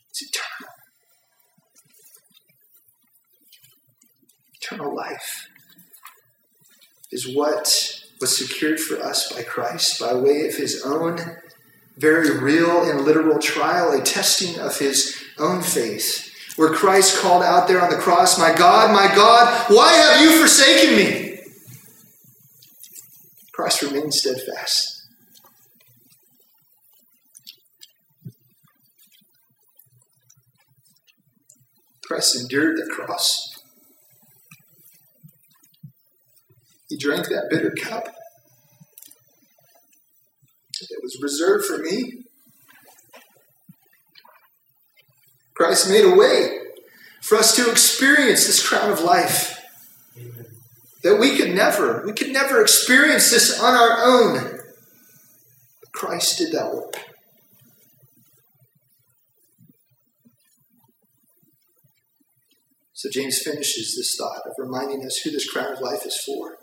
It's 0.10 0.24
eternal. 0.24 0.53
Eternal 4.64 4.96
life 4.96 5.50
is 7.12 7.36
what 7.36 8.02
was 8.22 8.38
secured 8.38 8.80
for 8.80 9.02
us 9.02 9.32
by 9.34 9.44
Christ 9.44 10.00
by 10.00 10.14
way 10.14 10.48
of 10.48 10.56
his 10.56 10.82
own 10.86 11.20
very 11.98 12.40
real 12.40 12.90
and 12.90 13.02
literal 13.02 13.40
trial, 13.40 13.92
a 13.92 14.02
testing 14.02 14.60
of 14.60 14.80
his 14.80 15.22
own 15.38 15.62
faith, 15.62 16.34
where 16.56 16.74
Christ 16.74 17.22
called 17.22 17.44
out 17.44 17.68
there 17.68 17.82
on 17.82 17.90
the 17.90 17.98
cross, 17.98 18.40
My 18.40 18.54
God, 18.54 18.92
my 18.92 19.14
God, 19.14 19.66
why 19.70 19.92
have 19.94 20.22
you 20.22 20.40
forsaken 20.40 20.96
me? 20.96 21.40
Christ 23.52 23.82
remained 23.82 24.14
steadfast. 24.14 25.08
Christ 32.06 32.42
endured 32.42 32.78
the 32.78 32.90
cross. 32.92 33.53
He 36.94 37.00
drank 37.00 37.28
that 37.30 37.48
bitter 37.50 37.72
cup 37.72 38.06
that 40.80 41.00
was 41.02 41.20
reserved 41.20 41.66
for 41.66 41.80
me. 41.80 42.22
Christ 45.56 45.90
made 45.90 46.06
a 46.06 46.16
way 46.16 46.60
for 47.20 47.36
us 47.36 47.56
to 47.56 47.72
experience 47.72 48.46
this 48.46 48.64
crown 48.64 48.92
of 48.92 49.02
life. 49.02 49.60
Amen. 50.16 50.46
That 51.02 51.20
we 51.20 51.36
could 51.36 51.56
never, 51.56 52.04
we 52.06 52.14
could 52.14 52.32
never 52.32 52.62
experience 52.62 53.32
this 53.32 53.60
on 53.60 53.74
our 53.74 54.04
own. 54.04 54.60
But 55.80 55.92
Christ 55.94 56.38
did 56.38 56.52
that 56.52 56.76
work. 56.76 56.94
So 62.94 63.10
James 63.12 63.42
finishes 63.42 63.96
this 63.96 64.16
thought 64.16 64.44
of 64.46 64.54
reminding 64.60 65.04
us 65.04 65.18
who 65.18 65.32
this 65.32 65.50
crown 65.50 65.74
of 65.74 65.82
life 65.82 66.06
is 66.06 66.24
for. 66.24 66.60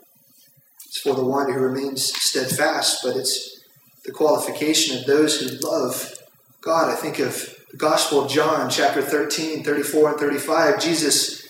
It's 0.91 0.99
for 0.99 1.15
the 1.15 1.23
one 1.23 1.49
who 1.49 1.57
remains 1.57 2.13
steadfast, 2.21 2.99
but 3.01 3.15
it's 3.15 3.61
the 4.03 4.11
qualification 4.11 4.97
of 4.97 5.05
those 5.05 5.39
who 5.39 5.47
love 5.65 6.13
God. 6.59 6.89
I 6.89 6.95
think 6.95 7.17
of 7.19 7.55
the 7.71 7.77
Gospel 7.77 8.25
of 8.25 8.29
John, 8.29 8.69
chapter 8.69 9.01
13, 9.01 9.63
34 9.63 10.09
and 10.09 10.19
35. 10.19 10.81
Jesus 10.81 11.47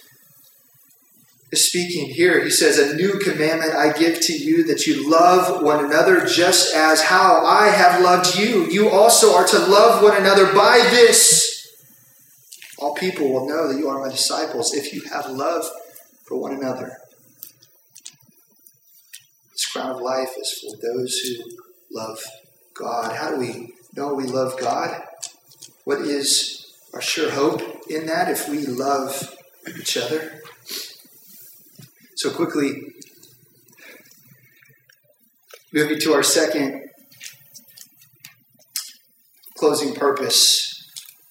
is 1.51 1.67
speaking 1.67 2.12
here. 2.13 2.43
He 2.43 2.51
says, 2.51 2.77
A 2.77 2.95
new 2.95 3.17
commandment 3.17 3.73
I 3.73 3.93
give 3.93 4.19
to 4.19 4.34
you 4.34 4.63
that 4.65 4.86
you 4.86 5.10
love 5.10 5.63
one 5.63 5.86
another 5.86 6.23
just 6.23 6.75
as 6.75 7.01
how 7.01 7.43
I 7.43 7.69
have 7.69 7.99
loved 7.99 8.38
you. 8.38 8.67
You 8.67 8.91
also 8.91 9.34
are 9.34 9.47
to 9.47 9.58
love 9.58 10.04
one 10.04 10.17
another 10.17 10.54
by 10.54 10.88
this. 10.91 11.67
All 12.77 12.93
people 12.93 13.34
will 13.34 13.49
know 13.49 13.73
that 13.73 13.80
you 13.80 13.89
are 13.89 13.99
my 13.99 14.10
disciples 14.10 14.75
if 14.75 14.93
you 14.93 15.01
have 15.12 15.32
love 15.32 15.65
for 16.27 16.38
one 16.38 16.54
another. 16.54 17.01
Crown 19.71 19.91
of 19.91 20.01
life 20.01 20.31
is 20.38 20.60
for 20.60 20.75
those 20.81 21.17
who 21.19 21.57
love 21.91 22.19
God. 22.73 23.15
How 23.15 23.31
do 23.31 23.39
we 23.39 23.73
know 23.95 24.13
we 24.13 24.25
love 24.25 24.60
God? 24.60 25.01
What 25.86 25.99
is 25.99 26.73
our 26.93 27.01
sure 27.01 27.31
hope 27.31 27.62
in 27.89 28.05
that 28.07 28.29
if 28.29 28.49
we 28.49 28.65
love 28.65 29.34
each 29.79 29.95
other? 29.95 30.41
So, 32.15 32.31
quickly, 32.31 32.84
moving 35.71 35.99
to 35.99 36.13
our 36.13 36.23
second 36.23 36.89
closing 39.55 39.93
purpose. 39.93 40.67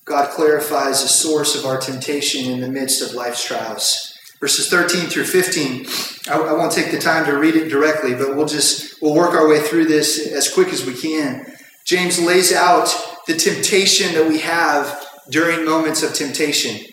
God 0.06 0.30
clarifies 0.30 1.02
the 1.02 1.08
source 1.08 1.54
of 1.54 1.66
our 1.66 1.78
temptation 1.78 2.50
in 2.50 2.60
the 2.60 2.68
midst 2.68 3.02
of 3.02 3.14
life's 3.14 3.44
trials 3.44 4.09
verses 4.40 4.68
13 4.68 5.08
through 5.08 5.24
15. 5.24 5.86
I, 6.30 6.38
I, 6.40 6.52
won't 6.54 6.72
take 6.72 6.90
the 6.90 6.98
time 6.98 7.26
to 7.26 7.36
read 7.36 7.54
it 7.54 7.68
directly, 7.68 8.14
but 8.14 8.34
we'll 8.34 8.46
just 8.46 9.00
we'll 9.02 9.14
work 9.14 9.34
our 9.34 9.48
way 9.48 9.60
through 9.60 9.84
this 9.84 10.26
as 10.26 10.52
quick 10.52 10.68
as 10.68 10.84
we 10.84 10.94
can. 10.94 11.46
James 11.84 12.18
lays 12.20 12.52
out 12.52 12.88
the 13.26 13.34
temptation 13.34 14.14
that 14.14 14.28
we 14.28 14.40
have 14.40 15.06
during 15.30 15.64
moments 15.64 16.02
of 16.02 16.14
temptation. 16.14 16.86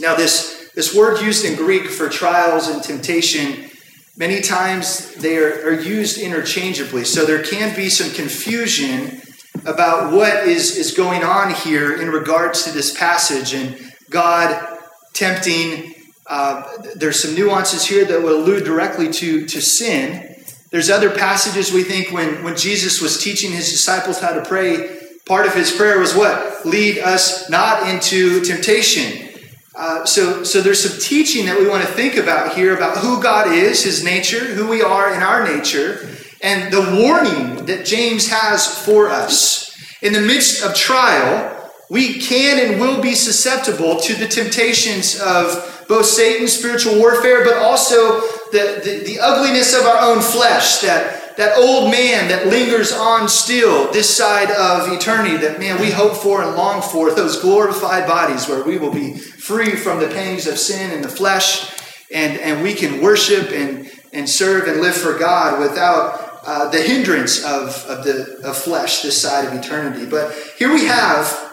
Now, 0.00 0.14
this, 0.14 0.70
this 0.74 0.94
word 0.94 1.20
used 1.20 1.44
in 1.44 1.56
Greek 1.56 1.86
for 1.86 2.08
trials 2.08 2.68
and 2.68 2.82
temptation, 2.82 3.70
many 4.16 4.40
times 4.40 5.14
they 5.16 5.36
are, 5.36 5.66
are 5.66 5.80
used 5.80 6.18
interchangeably. 6.18 7.04
So 7.04 7.26
there 7.26 7.42
can 7.42 7.74
be 7.76 7.88
some 7.88 8.10
confusion 8.12 9.20
about 9.66 10.12
what 10.12 10.48
is, 10.48 10.76
is 10.76 10.94
going 10.94 11.22
on 11.22 11.52
here 11.52 12.00
in 12.00 12.08
regards 12.08 12.64
to 12.64 12.70
this 12.70 12.96
passage 12.96 13.52
and 13.52 13.78
God 14.08 14.78
tempting 15.12 15.94
uh, 16.30 16.62
there's 16.94 17.20
some 17.20 17.34
nuances 17.34 17.84
here 17.84 18.04
that 18.04 18.22
will 18.22 18.40
allude 18.40 18.64
directly 18.64 19.12
to, 19.12 19.44
to 19.46 19.60
sin. 19.60 20.36
There's 20.70 20.88
other 20.88 21.10
passages 21.10 21.72
we 21.72 21.82
think 21.82 22.12
when, 22.12 22.44
when 22.44 22.56
Jesus 22.56 23.02
was 23.02 23.20
teaching 23.22 23.50
his 23.50 23.72
disciples 23.72 24.20
how 24.20 24.32
to 24.32 24.42
pray, 24.42 24.96
part 25.26 25.46
of 25.46 25.54
his 25.54 25.72
prayer 25.72 25.98
was 25.98 26.14
what? 26.14 26.64
Lead 26.64 26.98
us 26.98 27.50
not 27.50 27.88
into 27.88 28.44
temptation. 28.44 29.28
Uh, 29.74 30.04
so, 30.04 30.44
so 30.44 30.60
there's 30.60 30.88
some 30.88 31.00
teaching 31.00 31.46
that 31.46 31.58
we 31.58 31.68
want 31.68 31.82
to 31.82 31.92
think 31.94 32.14
about 32.16 32.54
here 32.54 32.76
about 32.76 32.98
who 32.98 33.20
God 33.20 33.50
is, 33.50 33.82
his 33.82 34.04
nature, 34.04 34.44
who 34.44 34.68
we 34.68 34.82
are 34.82 35.12
in 35.12 35.22
our 35.22 35.44
nature, 35.44 36.08
and 36.42 36.72
the 36.72 37.02
warning 37.02 37.66
that 37.66 37.84
James 37.84 38.28
has 38.28 38.84
for 38.84 39.08
us. 39.08 39.68
In 40.00 40.12
the 40.12 40.20
midst 40.20 40.64
of 40.64 40.76
trial, 40.76 41.59
we 41.90 42.20
can 42.20 42.70
and 42.70 42.80
will 42.80 43.02
be 43.02 43.16
susceptible 43.16 43.98
to 43.98 44.14
the 44.14 44.28
temptations 44.28 45.20
of 45.20 45.84
both 45.88 46.06
Satan's 46.06 46.52
spiritual 46.52 46.96
warfare, 46.96 47.44
but 47.44 47.56
also 47.56 48.20
the, 48.52 48.80
the, 48.84 49.02
the, 49.04 49.18
ugliness 49.18 49.74
of 49.74 49.84
our 49.84 49.98
own 49.98 50.22
flesh, 50.22 50.78
that, 50.78 51.36
that 51.36 51.58
old 51.58 51.90
man 51.90 52.28
that 52.28 52.46
lingers 52.46 52.92
on 52.92 53.28
still 53.28 53.90
this 53.92 54.08
side 54.08 54.52
of 54.52 54.92
eternity, 54.92 55.36
that 55.38 55.58
man 55.58 55.80
we 55.80 55.90
hope 55.90 56.16
for 56.16 56.44
and 56.44 56.56
long 56.56 56.80
for, 56.80 57.12
those 57.12 57.40
glorified 57.40 58.06
bodies 58.06 58.48
where 58.48 58.62
we 58.62 58.78
will 58.78 58.92
be 58.92 59.14
free 59.18 59.74
from 59.74 59.98
the 59.98 60.06
pangs 60.06 60.46
of 60.46 60.58
sin 60.58 60.92
and 60.92 61.02
the 61.02 61.08
flesh, 61.08 61.72
and, 62.12 62.38
and 62.40 62.62
we 62.62 62.72
can 62.72 63.02
worship 63.02 63.50
and, 63.50 63.90
and 64.12 64.28
serve 64.28 64.68
and 64.68 64.80
live 64.80 64.94
for 64.94 65.18
God 65.18 65.58
without 65.60 66.40
uh, 66.46 66.70
the 66.70 66.80
hindrance 66.80 67.44
of, 67.44 67.84
of 67.86 68.04
the 68.04 68.40
of 68.44 68.56
flesh 68.56 69.02
this 69.02 69.20
side 69.20 69.44
of 69.44 69.52
eternity. 69.52 70.06
But 70.06 70.32
here 70.56 70.72
we 70.72 70.86
have 70.86 71.49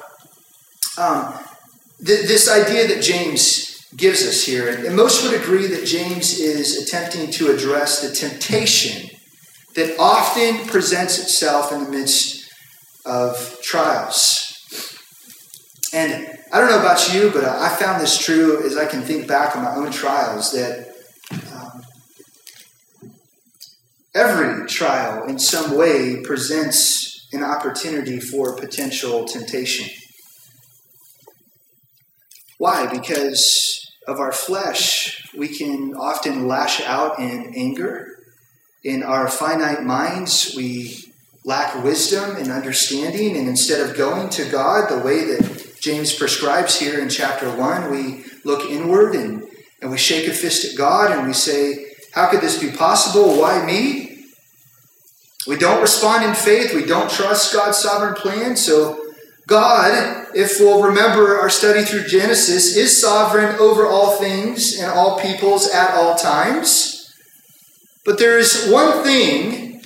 um, 0.97 1.33
th- 2.05 2.27
this 2.27 2.49
idea 2.49 2.87
that 2.87 3.01
James 3.01 3.67
gives 3.95 4.25
us 4.27 4.45
here. 4.45 4.69
And 4.69 4.95
most 4.95 5.23
would 5.23 5.39
agree 5.39 5.67
that 5.67 5.85
James 5.85 6.39
is 6.39 6.83
attempting 6.83 7.31
to 7.31 7.51
address 7.51 8.01
the 8.01 8.13
temptation 8.13 9.09
that 9.75 9.97
often 9.99 10.65
presents 10.67 11.19
itself 11.19 11.71
in 11.71 11.83
the 11.83 11.89
midst 11.89 12.49
of 13.05 13.59
trials. 13.61 14.43
And 15.93 16.37
I 16.51 16.59
don't 16.59 16.69
know 16.69 16.79
about 16.79 17.13
you, 17.13 17.31
but 17.31 17.45
I 17.45 17.69
found 17.69 18.01
this 18.01 18.17
true 18.17 18.65
as 18.65 18.75
I 18.75 18.85
can 18.85 19.01
think 19.01 19.27
back 19.27 19.55
on 19.55 19.63
my 19.63 19.75
own 19.75 19.91
trials 19.91 20.51
that 20.51 20.93
um, 21.53 21.83
every 24.13 24.67
trial 24.67 25.27
in 25.27 25.39
some 25.39 25.77
way 25.77 26.21
presents 26.23 27.27
an 27.31 27.43
opportunity 27.43 28.19
for 28.19 28.55
potential 28.55 29.25
temptation. 29.25 29.87
Why? 32.57 32.87
Because 32.87 33.91
of 34.07 34.19
our 34.19 34.31
flesh, 34.31 35.31
we 35.35 35.47
can 35.47 35.93
often 35.95 36.47
lash 36.47 36.81
out 36.81 37.19
in 37.19 37.53
anger. 37.55 38.19
In 38.83 39.03
our 39.03 39.27
finite 39.27 39.83
minds, 39.83 40.53
we 40.55 41.13
lack 41.43 41.83
wisdom 41.83 42.35
and 42.37 42.51
understanding, 42.51 43.37
and 43.37 43.47
instead 43.47 43.87
of 43.87 43.97
going 43.97 44.29
to 44.29 44.49
God 44.49 44.89
the 44.89 45.05
way 45.05 45.23
that 45.25 45.77
James 45.79 46.13
prescribes 46.13 46.79
here 46.79 46.99
in 46.99 47.09
chapter 47.09 47.49
1, 47.55 47.91
we, 47.91 48.23
look 48.47 48.69
inward 48.71 49.13
and, 49.13 49.45
and 49.81 49.91
we 49.91 49.97
shake 49.97 50.27
a 50.27 50.33
fist 50.33 50.65
at 50.65 50.77
God 50.77 51.11
and 51.11 51.27
we 51.27 51.33
say, 51.33 51.85
How 52.13 52.29
could 52.29 52.41
this 52.41 52.59
be 52.59 52.71
possible? 52.71 53.39
Why 53.39 53.63
me? 53.63 54.25
We 55.45 55.57
don't 55.57 55.81
respond 55.81 56.25
in 56.25 56.33
faith. 56.33 56.73
We 56.73 56.85
don't 56.85 57.11
trust 57.11 57.53
God's 57.53 57.77
sovereign 57.77 58.15
plan. 58.15 58.55
So, 58.55 59.06
God, 59.47 60.27
if 60.35 60.59
we'll 60.59 60.83
remember 60.83 61.37
our 61.39 61.49
study 61.49 61.83
through 61.83 62.03
Genesis, 62.03 62.75
is 62.75 63.01
sovereign 63.01 63.55
over 63.59 63.87
all 63.87 64.17
things 64.17 64.77
and 64.77 64.91
all 64.91 65.19
peoples 65.19 65.69
at 65.69 65.95
all 65.95 66.15
times. 66.15 67.09
But 68.03 68.19
there 68.19 68.37
is 68.37 68.69
one 68.69 69.03
thing 69.03 69.81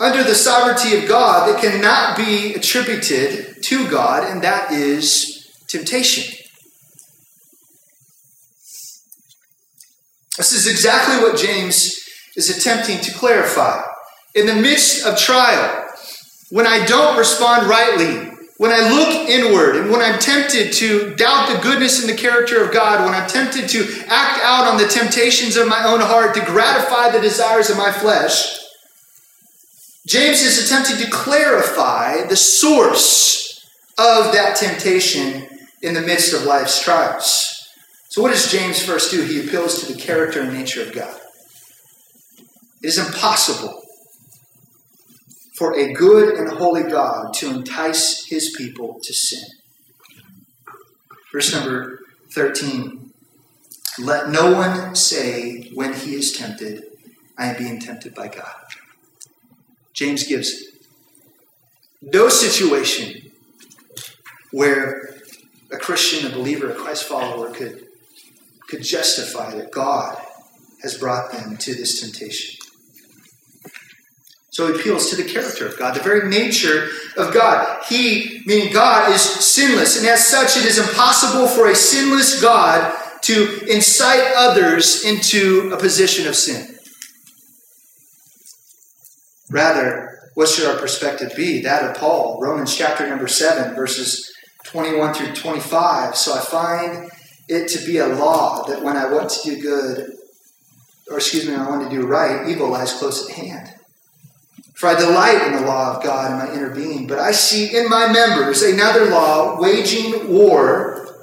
under 0.00 0.24
the 0.24 0.34
sovereignty 0.34 0.96
of 0.96 1.06
God 1.06 1.48
that 1.48 1.60
cannot 1.60 2.16
be 2.16 2.54
attributed 2.54 3.62
to 3.62 3.90
God, 3.90 4.24
and 4.24 4.42
that 4.42 4.72
is 4.72 5.52
temptation. 5.68 6.34
This 10.38 10.52
is 10.52 10.66
exactly 10.66 11.18
what 11.18 11.38
James 11.38 11.94
is 12.36 12.56
attempting 12.56 13.00
to 13.02 13.12
clarify. 13.12 13.82
In 14.34 14.46
the 14.46 14.54
midst 14.54 15.06
of 15.06 15.18
trial, 15.18 15.88
when 16.50 16.66
I 16.66 16.86
don't 16.86 17.18
respond 17.18 17.68
rightly, 17.68 18.33
when 18.56 18.70
I 18.70 18.88
look 18.88 19.28
inward, 19.28 19.76
and 19.76 19.90
when 19.90 20.00
I'm 20.00 20.18
tempted 20.18 20.72
to 20.74 21.14
doubt 21.16 21.48
the 21.48 21.60
goodness 21.60 22.00
and 22.00 22.08
the 22.08 22.20
character 22.20 22.62
of 22.62 22.72
God, 22.72 23.04
when 23.04 23.12
I'm 23.12 23.28
tempted 23.28 23.68
to 23.70 24.04
act 24.06 24.40
out 24.42 24.68
on 24.68 24.78
the 24.78 24.86
temptations 24.86 25.56
of 25.56 25.66
my 25.66 25.84
own 25.84 26.00
heart 26.00 26.34
to 26.36 26.44
gratify 26.44 27.10
the 27.10 27.20
desires 27.20 27.68
of 27.68 27.76
my 27.76 27.90
flesh, 27.90 28.56
James 30.06 30.42
is 30.42 30.64
attempting 30.64 31.04
to 31.04 31.10
clarify 31.10 32.26
the 32.26 32.36
source 32.36 33.64
of 33.98 34.32
that 34.32 34.56
temptation 34.56 35.48
in 35.82 35.94
the 35.94 36.00
midst 36.00 36.32
of 36.32 36.44
life's 36.44 36.82
trials. 36.82 37.68
So, 38.08 38.22
what 38.22 38.30
does 38.30 38.52
James 38.52 38.80
first 38.80 39.10
do? 39.10 39.22
He 39.22 39.40
appeals 39.40 39.80
to 39.80 39.92
the 39.92 39.98
character 39.98 40.42
and 40.42 40.52
nature 40.52 40.82
of 40.82 40.92
God. 40.92 41.20
It 42.82 42.86
is 42.86 42.98
impossible 42.98 43.83
for 45.54 45.76
a 45.76 45.92
good 45.92 46.34
and 46.34 46.48
holy 46.48 46.82
God 46.82 47.32
to 47.34 47.50
entice 47.50 48.26
his 48.26 48.54
people 48.56 49.00
to 49.02 49.12
sin. 49.14 49.44
Verse 51.32 51.52
number 51.52 52.00
13 52.32 53.12
Let 53.98 54.30
no 54.30 54.52
one 54.52 54.94
say 54.94 55.70
when 55.74 55.94
he 55.94 56.14
is 56.14 56.32
tempted, 56.32 56.84
I 57.38 57.46
am 57.46 57.56
being 57.56 57.80
tempted 57.80 58.14
by 58.14 58.28
God. 58.28 58.54
James 59.92 60.24
gives 60.24 60.64
no 62.02 62.28
situation 62.28 63.30
where 64.50 65.14
a 65.72 65.76
Christian, 65.76 66.30
a 66.30 66.34
believer, 66.34 66.70
a 66.70 66.74
Christ 66.74 67.04
follower 67.04 67.50
could 67.50 67.86
could 68.68 68.82
justify 68.82 69.54
that 69.54 69.70
God 69.70 70.16
has 70.82 70.98
brought 70.98 71.32
them 71.32 71.56
to 71.58 71.74
this 71.74 72.00
temptation. 72.00 72.63
So 74.54 74.72
he 74.72 74.78
appeals 74.78 75.10
to 75.10 75.16
the 75.16 75.24
character 75.24 75.66
of 75.66 75.76
God, 75.76 75.96
the 75.96 76.00
very 76.00 76.28
nature 76.28 76.86
of 77.16 77.34
God. 77.34 77.82
He, 77.88 78.40
meaning 78.46 78.72
God, 78.72 79.10
is 79.10 79.20
sinless, 79.20 79.98
and 79.98 80.06
as 80.06 80.28
such, 80.28 80.56
it 80.56 80.64
is 80.64 80.78
impossible 80.78 81.48
for 81.48 81.68
a 81.68 81.74
sinless 81.74 82.40
God 82.40 82.96
to 83.22 83.66
incite 83.68 84.22
others 84.36 85.04
into 85.04 85.72
a 85.72 85.76
position 85.76 86.28
of 86.28 86.36
sin. 86.36 86.78
Rather, 89.50 90.20
what 90.34 90.48
should 90.48 90.66
our 90.66 90.78
perspective 90.78 91.32
be? 91.34 91.60
That 91.62 91.90
of 91.90 91.96
Paul, 91.96 92.38
Romans 92.40 92.76
chapter 92.76 93.08
number 93.08 93.26
7, 93.26 93.74
verses 93.74 94.32
21 94.66 95.14
through 95.14 95.34
25. 95.34 96.14
So 96.14 96.32
I 96.32 96.40
find 96.40 97.10
it 97.48 97.66
to 97.70 97.84
be 97.84 97.98
a 97.98 98.06
law 98.06 98.62
that 98.68 98.84
when 98.84 98.96
I 98.96 99.12
want 99.12 99.30
to 99.30 99.50
do 99.50 99.60
good, 99.60 100.12
or 101.10 101.16
excuse 101.16 101.44
me, 101.44 101.56
I 101.56 101.68
want 101.68 101.90
to 101.90 101.96
do 101.96 102.06
right, 102.06 102.48
evil 102.48 102.68
lies 102.68 102.92
close 102.92 103.28
at 103.28 103.34
hand. 103.34 103.73
For 104.74 104.88
I 104.88 104.98
delight 104.98 105.46
in 105.46 105.54
the 105.54 105.66
law 105.66 105.96
of 105.96 106.02
God 106.02 106.32
in 106.32 106.38
my 106.38 106.54
inner 106.54 106.74
being, 106.74 107.06
but 107.06 107.18
I 107.18 107.30
see 107.30 107.76
in 107.76 107.88
my 107.88 108.12
members 108.12 108.60
another 108.62 109.06
law 109.06 109.60
waging 109.60 110.28
war 110.28 111.16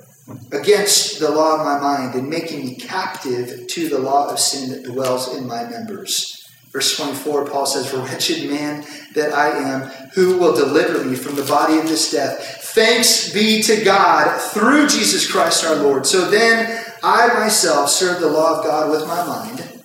against 0.53 1.19
the 1.19 1.29
law 1.29 1.59
of 1.59 1.65
my 1.65 1.79
mind 1.79 2.15
and 2.15 2.29
making 2.29 2.65
me 2.65 2.75
captive 2.75 3.67
to 3.67 3.89
the 3.89 3.99
law 3.99 4.29
of 4.29 4.39
sin 4.39 4.71
that 4.71 4.83
dwells 4.83 5.35
in 5.35 5.45
my 5.47 5.65
members. 5.65 6.37
Verse 6.71 6.95
24, 6.95 7.47
Paul 7.47 7.65
says, 7.65 7.93
Wretched 7.93 8.49
man 8.49 8.85
that 9.13 9.33
I 9.33 9.49
am, 9.49 9.81
who 10.13 10.37
will 10.37 10.55
deliver 10.55 11.03
me 11.03 11.15
from 11.15 11.35
the 11.35 11.43
body 11.43 11.77
of 11.77 11.83
this 11.83 12.11
death? 12.11 12.61
Thanks 12.73 13.33
be 13.33 13.61
to 13.63 13.83
God 13.83 14.39
through 14.39 14.87
Jesus 14.87 15.29
Christ 15.29 15.65
our 15.65 15.75
Lord. 15.75 16.05
So 16.05 16.29
then 16.29 16.81
I 17.03 17.27
myself 17.33 17.89
serve 17.89 18.21
the 18.21 18.29
law 18.29 18.59
of 18.59 18.63
God 18.63 18.89
with 18.89 19.05
my 19.05 19.25
mind, 19.25 19.83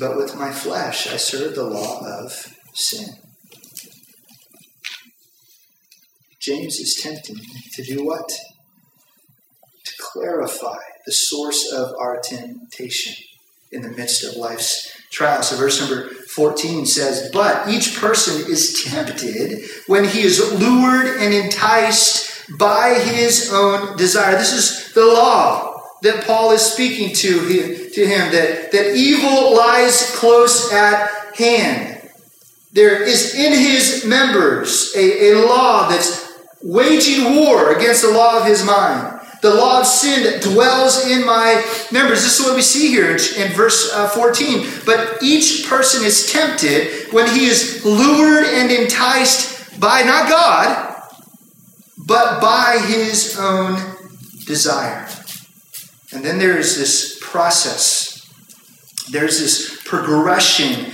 but 0.00 0.16
with 0.16 0.34
my 0.36 0.50
flesh 0.50 1.06
I 1.12 1.18
serve 1.18 1.54
the 1.54 1.64
law 1.64 2.00
of 2.06 2.56
sin. 2.72 3.16
James 6.40 6.80
is 6.80 6.98
tempting 7.00 7.36
to 7.72 7.82
do 7.84 8.04
what? 8.04 8.28
To 8.28 9.92
clarify 10.00 10.78
the 11.06 11.12
source 11.12 11.72
of 11.72 11.94
our 11.98 12.20
temptation 12.20 13.24
in 13.70 13.82
the 13.82 13.90
midst 13.90 14.24
of 14.24 14.36
life's 14.36 14.92
trials. 15.10 15.48
So, 15.48 15.56
verse 15.56 15.80
number 15.80 16.08
14 16.08 16.84
says, 16.86 17.30
But 17.32 17.68
each 17.68 17.96
person 17.96 18.50
is 18.50 18.82
tempted 18.84 19.64
when 19.86 20.04
he 20.04 20.22
is 20.22 20.40
lured 20.60 21.20
and 21.20 21.32
enticed 21.32 22.32
by 22.58 22.94
his 22.94 23.50
own 23.52 23.96
desire. 23.96 24.36
This 24.36 24.52
is 24.52 24.92
the 24.94 25.06
law 25.06 25.80
that 26.02 26.24
Paul 26.24 26.50
is 26.50 26.62
speaking 26.62 27.14
to 27.14 27.38
him, 27.40 27.90
to 27.92 28.06
him 28.06 28.32
that, 28.32 28.72
that 28.72 28.96
evil 28.96 29.54
lies 29.54 30.10
close 30.16 30.72
at 30.72 31.36
hand. 31.36 31.91
There 32.72 33.02
is 33.02 33.34
in 33.34 33.52
his 33.52 34.04
members 34.06 34.94
a, 34.96 35.32
a 35.32 35.46
law 35.46 35.88
that's 35.88 36.32
waging 36.62 37.36
war 37.36 37.72
against 37.76 38.02
the 38.02 38.10
law 38.10 38.38
of 38.40 38.46
his 38.46 38.64
mind 38.64 39.12
the 39.42 39.52
law 39.52 39.80
of 39.80 39.86
sin 39.86 40.22
that 40.22 40.40
dwells 40.40 41.04
in 41.08 41.26
my 41.26 41.54
members. 41.90 42.22
This 42.22 42.38
is 42.38 42.46
what 42.46 42.54
we 42.54 42.62
see 42.62 42.88
here 42.88 43.10
in, 43.10 43.52
verse 43.52 43.92
uh, 43.92 44.08
14. 44.08 44.68
But 44.86 45.20
each 45.20 45.66
person 45.66 46.04
is 46.04 46.30
tempted 46.32 47.12
when 47.12 47.28
he 47.28 47.46
is 47.46 47.84
lured 47.84 48.46
and 48.46 48.70
enticed 48.70 49.80
by 49.80 50.02
not 50.02 50.28
God, 50.28 50.94
but 52.06 52.40
by 52.40 52.78
his 52.86 53.36
own 53.38 53.80
desire. 54.46 55.08
And 56.12 56.24
then 56.24 56.38
there 56.38 56.56
is 56.56 56.78
this 56.78 57.18
process, 57.20 58.24
there's 59.10 59.40
this 59.40 59.82
progression, 59.84 60.92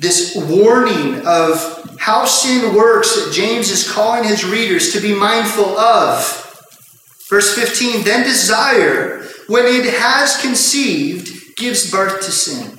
this 0.00 0.34
warning 0.34 1.26
of 1.26 1.96
how 2.00 2.24
sin 2.24 2.74
works 2.74 3.14
that 3.16 3.32
James 3.34 3.70
is 3.70 3.90
calling 3.90 4.24
his 4.24 4.44
readers 4.44 4.92
to 4.94 5.00
be 5.00 5.14
mindful 5.14 5.78
of. 5.78 6.36
Verse 7.28 7.54
15 7.54 8.02
Then 8.02 8.24
desire, 8.24 9.22
when 9.46 9.66
it 9.66 9.92
has 9.94 10.40
conceived, 10.40 11.56
gives 11.56 11.90
birth 11.90 12.24
to 12.24 12.32
sin. 12.32 12.78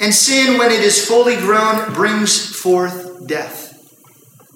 And 0.00 0.14
sin, 0.14 0.58
when 0.58 0.72
it 0.72 0.80
is 0.80 1.06
fully 1.06 1.36
grown, 1.36 1.92
brings 1.92 2.56
forth 2.56 3.26
death. 3.26 3.72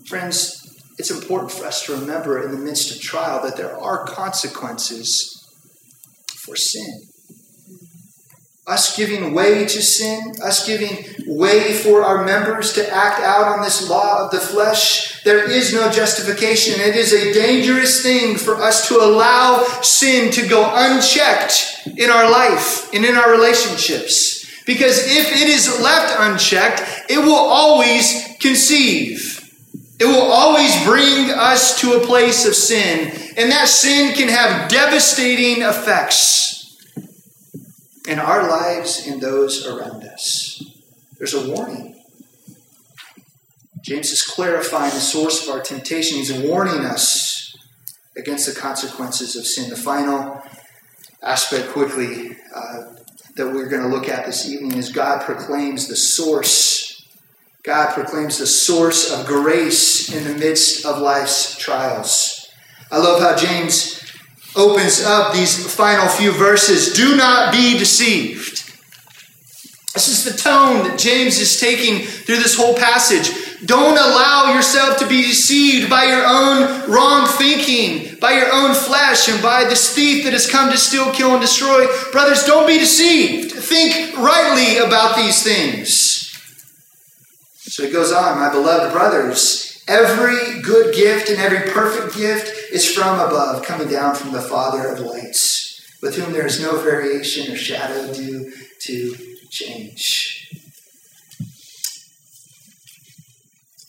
Friends, 0.09 0.54
it's 0.98 1.11
important 1.11 1.52
for 1.52 1.66
us 1.66 1.85
to 1.85 1.94
remember 1.94 2.42
in 2.42 2.50
the 2.50 2.59
midst 2.59 2.96
of 2.96 3.00
trial 3.00 3.42
that 3.42 3.57
there 3.57 3.78
are 3.78 4.07
consequences 4.07 5.35
for 6.44 6.57
sin 6.57 7.09
us 8.68 8.94
giving 8.96 9.33
way 9.33 9.64
to 9.64 9.83
sin, 9.83 10.33
us 10.44 10.66
giving 10.66 11.04
way 11.26 11.72
for 11.72 12.04
our 12.04 12.24
members 12.24 12.74
to 12.74 12.94
act 12.94 13.20
out 13.20 13.46
on 13.46 13.62
this 13.62 13.88
law 13.88 14.24
of 14.24 14.31
the 14.31 14.38
flesh, 14.38 15.22
there 15.24 15.50
is 15.50 15.72
no 15.72 15.90
justification. 15.90 16.81
It 16.81 16.94
is 16.94 17.12
a 17.12 17.33
dangerous 17.33 18.02
thing 18.02 18.37
for 18.37 18.57
us 18.57 18.87
to 18.88 18.96
allow 18.96 19.64
sin 19.81 20.31
to 20.33 20.46
go 20.46 20.71
unchecked 20.75 21.88
in 21.96 22.10
our 22.10 22.31
life 22.31 22.92
and 22.92 23.04
in 23.04 23.16
our 23.16 23.31
relationships. 23.31 24.46
Because 24.66 24.98
if 25.06 25.33
it 25.33 25.48
is 25.48 25.81
left 25.81 26.14
unchecked, 26.19 27.10
it 27.10 27.19
will 27.19 27.35
always 27.35 28.37
conceive. 28.38 29.37
It 29.98 30.04
will 30.04 30.31
always 30.31 30.85
bring 30.85 31.31
us 31.31 31.81
to 31.81 31.94
a 31.94 32.06
place 32.06 32.46
of 32.46 32.54
sin. 32.54 33.10
And 33.37 33.50
that 33.50 33.69
sin 33.69 34.14
can 34.14 34.29
have 34.29 34.69
devastating 34.69 35.62
effects 35.62 36.48
in 38.09 38.19
our 38.19 38.48
lives 38.48 39.06
and 39.06 39.21
those 39.21 39.67
around 39.67 40.02
us. 40.02 40.65
There's 41.19 41.35
a 41.35 41.50
warning. 41.50 42.02
James 43.83 44.11
is 44.11 44.23
clarifying 44.23 44.94
the 44.94 45.00
source 45.00 45.46
of 45.46 45.54
our 45.54 45.61
temptation. 45.61 46.17
He's 46.17 46.33
warning 46.33 46.87
us 46.87 47.54
against 48.17 48.52
the 48.52 48.59
consequences 48.59 49.37
of 49.37 49.46
sin. 49.46 49.69
The 49.69 49.77
final 49.77 50.42
aspect, 51.23 51.69
quickly, 51.69 52.37
uh, 52.54 52.94
that 53.37 53.52
we're 53.52 53.69
going 53.69 53.83
to 53.83 53.88
look 53.88 54.09
at 54.09 54.25
this 54.25 54.48
evening 54.48 54.79
is 54.79 54.90
God 54.90 55.23
proclaims 55.23 55.87
the 55.87 55.96
source. 55.96 57.06
God 57.63 57.92
proclaims 57.92 58.38
the 58.38 58.46
source 58.46 59.13
of 59.13 59.27
grace 59.27 60.13
in 60.15 60.25
the 60.25 60.38
midst 60.38 60.87
of 60.87 60.98
life's 60.98 61.59
trials. 61.59 62.48
I 62.90 62.98
love 62.98 63.21
how 63.21 63.37
James 63.37 63.98
opens 64.57 65.03
up 65.03 65.33
these 65.33 65.75
final 65.75 66.09
few 66.09 66.33
verses 66.33 66.92
do 66.92 67.17
not 67.17 67.53
be 67.53 67.79
deceived. 67.79 68.65
This 69.94 70.09
is 70.09 70.25
the 70.25 70.38
tone 70.38 70.85
that 70.85 70.99
James 70.99 71.38
is 71.38 71.59
taking 71.59 72.07
through 72.07 72.37
this 72.37 72.57
whole 72.57 72.75
passage. 72.75 73.67
Don't 73.67 73.99
allow 73.99 74.55
yourself 74.55 74.99
to 74.99 75.09
be 75.09 75.23
deceived 75.23 75.90
by 75.90 76.05
your 76.05 76.25
own 76.25 76.88
wrong 76.88 77.27
thinking, 77.27 78.17
by 78.21 78.33
your 78.33 78.53
own 78.53 78.75
flesh, 78.75 79.29
and 79.29 79.42
by 79.42 79.65
this 79.65 79.92
thief 79.92 80.23
that 80.25 80.33
has 80.33 80.49
come 80.49 80.71
to 80.71 80.79
steal, 80.79 81.11
kill, 81.13 81.33
and 81.33 81.40
destroy. 81.40 81.87
Brothers, 82.13 82.44
don't 82.44 82.69
be 82.69 82.79
deceived. 82.79 83.53
Think 83.53 84.17
rightly 84.17 84.79
about 84.79 85.17
these 85.17 85.42
things. 85.42 86.29
So 87.57 87.85
he 87.85 87.90
goes 87.90 88.13
on, 88.13 88.38
my 88.38 88.51
beloved 88.51 88.92
brothers, 88.92 89.83
every 89.88 90.61
good 90.61 90.94
gift 90.94 91.29
and 91.29 91.40
every 91.40 91.73
perfect 91.73 92.17
gift 92.17 92.58
is 92.73 92.90
from 92.90 93.19
above, 93.19 93.64
coming 93.64 93.88
down 93.88 94.14
from 94.14 94.33
the 94.33 94.40
Father 94.40 94.88
of 94.88 95.00
lights, 95.00 95.98
with 96.02 96.16
whom 96.16 96.33
there 96.33 96.46
is 96.46 96.60
no 96.60 96.81
variation 96.81 97.52
or 97.52 97.56
shadow 97.56 98.12
due 98.12 98.52
to 98.81 99.16
change. 99.50 100.50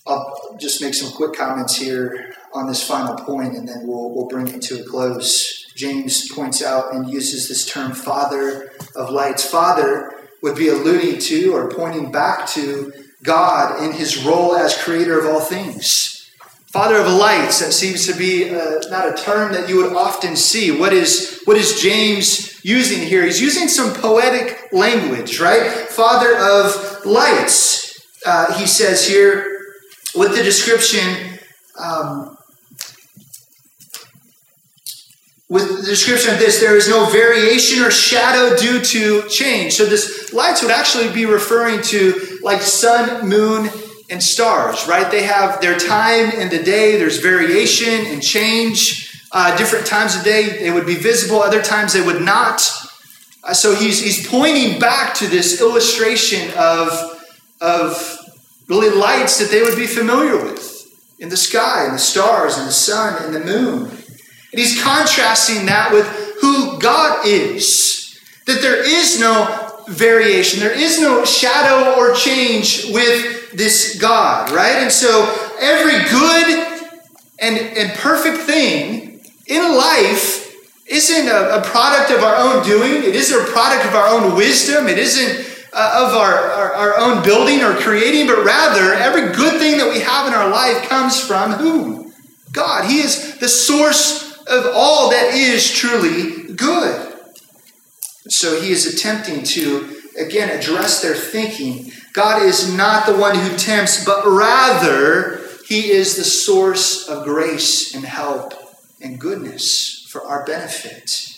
I'll 0.07 0.57
just 0.59 0.82
make 0.82 0.95
some 0.95 1.11
quick 1.11 1.34
comments 1.34 1.75
here 1.75 2.34
on 2.53 2.67
this 2.67 2.86
final 2.86 3.15
point 3.15 3.55
and 3.55 3.67
then 3.67 3.88
we'll, 3.88 4.09
we'll 4.09 4.27
bring 4.27 4.47
it 4.47 4.61
to 4.63 4.82
a 4.82 4.84
close. 4.84 5.71
James 5.75 6.32
points 6.32 6.63
out 6.63 6.93
and 6.93 7.09
uses 7.09 7.47
this 7.47 7.65
term, 7.65 7.93
Father 7.93 8.71
of 8.95 9.11
lights. 9.11 9.45
Father 9.45 10.11
would 10.41 10.55
be 10.55 10.69
alluding 10.69 11.19
to 11.19 11.53
or 11.53 11.69
pointing 11.69 12.11
back 12.11 12.47
to 12.47 12.91
God 13.23 13.84
in 13.84 13.91
his 13.91 14.23
role 14.25 14.55
as 14.55 14.82
creator 14.82 15.19
of 15.19 15.25
all 15.27 15.41
things. 15.41 16.18
Father 16.72 16.97
of 16.97 17.07
lights, 17.07 17.61
that 17.61 17.72
seems 17.72 18.05
to 18.05 18.13
be 18.15 18.47
uh, 18.47 18.80
not 18.89 19.09
a 19.09 19.13
term 19.20 19.53
that 19.53 19.67
you 19.67 19.78
would 19.78 19.91
often 19.93 20.36
see. 20.36 20.70
What 20.70 20.93
is, 20.93 21.41
what 21.45 21.57
is 21.57 21.82
James 21.82 22.63
using 22.63 23.07
here? 23.07 23.26
He's 23.26 23.41
using 23.41 23.67
some 23.67 23.91
poetic 23.91 24.72
language, 24.72 25.39
right? 25.39 25.72
Father 25.72 26.38
of 26.38 27.05
lights. 27.07 27.99
Uh, 28.24 28.53
he 28.53 28.67
says 28.67 29.07
here, 29.07 29.65
with 30.13 30.36
the 30.36 30.43
description, 30.43 31.39
um, 31.80 32.38
with 35.49 35.76
the 35.78 35.86
description 35.88 36.34
of 36.34 36.39
this, 36.39 36.59
there 36.59 36.78
is 36.78 36.88
no 36.88 37.05
variation 37.05 37.84
or 37.84 37.89
shadow 37.89 38.55
due 38.55 38.80
to 38.80 39.28
change. 39.28 39.74
So 39.74 39.88
this 39.88 40.32
lights 40.34 40.61
would 40.61 40.72
actually 40.72 41.11
be 41.11 41.26
referring 41.26 41.82
to 41.86 42.38
like 42.43 42.61
sun, 42.61 43.28
moon, 43.28 43.72
and 44.10 44.22
stars, 44.22 44.88
right? 44.88 45.10
They 45.12 45.24
have 45.24 45.62
their 45.62 45.78
time 45.78 46.32
in 46.32 46.49
the 46.49 46.62
day. 46.64 46.97
There's 46.97 47.20
variation 47.20 48.05
and 48.07 48.22
change. 48.22 49.05
Uh, 49.32 49.55
different 49.57 49.86
times 49.86 50.16
of 50.16 50.24
day 50.24 50.57
they 50.60 50.72
would 50.72 50.88
be 50.88 50.95
visible. 50.95 51.41
Other 51.41 51.62
times 51.62 51.93
they 51.93 52.01
would 52.01 52.22
not. 52.22 52.62
Uh, 53.43 53.53
so 53.53 53.76
he's 53.76 54.01
he's 54.01 54.28
pointing 54.28 54.80
back 54.80 55.14
to 55.16 55.28
this 55.28 55.62
illustration 55.62 56.51
of 56.57 56.89
of 57.62 58.18
really 58.68 58.89
lights 58.89 59.38
that 59.39 59.51
they 59.51 59.62
would 59.62 59.76
be 59.76 59.88
familiar 59.88 60.36
with 60.43 60.70
in 61.20 61.30
the 61.30 61.38
sky 61.38 61.86
and 61.86 61.93
the 61.93 61.99
stars 61.99 62.57
and 62.57 62.68
the 62.68 62.72
sun 62.72 63.24
and 63.24 63.36
the 63.36 63.39
moon. 63.39 63.86
And 63.86 64.60
he's 64.60 64.82
contrasting 64.82 65.68
that 65.68 65.91
with 65.91 66.07
who 66.41 66.80
God 66.80 67.26
is. 67.26 68.20
That 68.47 68.62
there 68.62 68.84
is 68.84 69.20
no 69.20 69.68
variation, 69.89 70.59
there 70.59 70.77
is 70.77 71.01
no 71.01 71.25
shadow 71.25 71.99
or 71.99 72.13
change 72.13 72.85
with 72.91 73.51
this 73.51 73.97
God, 73.99 74.51
right? 74.51 74.77
And 74.77 74.91
so 74.91 75.25
every 75.59 75.97
good 76.09 76.87
and, 77.39 77.57
and 77.57 77.93
perfect 77.97 78.43
thing 78.43 79.21
in 79.47 79.75
life 79.75 80.55
isn't 80.87 81.27
a, 81.27 81.57
a 81.57 81.61
product 81.61 82.11
of 82.11 82.23
our 82.23 82.35
own 82.35 82.63
doing, 82.63 83.03
it 83.03 83.15
isn't 83.15 83.39
a 83.39 83.51
product 83.51 83.85
of 83.85 83.95
our 83.95 84.07
own 84.07 84.35
wisdom, 84.35 84.87
it 84.87 84.97
isn't 84.97 85.47
uh, 85.73 86.07
of 86.07 86.15
our, 86.15 86.33
our, 86.33 86.73
our 86.73 86.97
own 86.97 87.23
building 87.23 87.61
or 87.61 87.73
creating, 87.75 88.27
but 88.27 88.43
rather 88.43 88.93
every 88.93 89.33
good 89.33 89.59
thing 89.59 89.77
that 89.77 89.89
we 89.91 89.99
have 89.99 90.27
in 90.27 90.33
our 90.33 90.49
life 90.49 90.87
comes 90.89 91.19
from 91.19 91.53
who? 91.53 92.11
God. 92.51 92.85
He 92.85 92.99
is 92.99 93.37
the 93.37 93.49
source 93.49 94.37
of 94.47 94.65
all 94.73 95.11
that 95.11 95.33
is 95.33 95.69
truly 95.71 96.53
good. 96.53 97.09
So 98.30 98.61
he 98.61 98.71
is 98.71 98.86
attempting 98.86 99.43
to, 99.43 100.01
again, 100.19 100.49
address 100.49 101.01
their 101.01 101.15
thinking. 101.15 101.91
God 102.13 102.43
is 102.43 102.73
not 102.73 103.05
the 103.05 103.17
one 103.17 103.36
who 103.36 103.57
tempts, 103.57 104.05
but 104.05 104.25
rather 104.25 105.41
he 105.65 105.91
is 105.91 106.15
the 106.15 106.23
source 106.23 107.07
of 107.07 107.23
grace 107.23 107.93
and 107.93 108.05
help 108.05 108.53
and 109.01 109.19
goodness 109.19 110.07
for 110.09 110.23
our 110.23 110.45
benefit. 110.45 111.36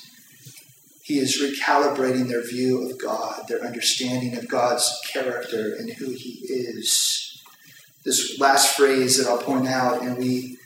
He 1.01 1.19
is 1.19 1.41
recalibrating 1.41 2.29
their 2.29 2.45
view 2.45 2.89
of 2.89 2.97
God, 2.97 3.45
their 3.49 3.61
understanding 3.65 4.37
of 4.37 4.47
God's 4.47 4.89
character 5.11 5.75
and 5.75 5.91
who 5.91 6.11
He 6.11 6.39
is. 6.47 7.43
This 8.05 8.39
last 8.39 8.77
phrase 8.77 9.17
that 9.17 9.29
I'll 9.29 9.37
point 9.37 9.67
out, 9.67 10.01
and 10.01 10.17
we 10.17 10.57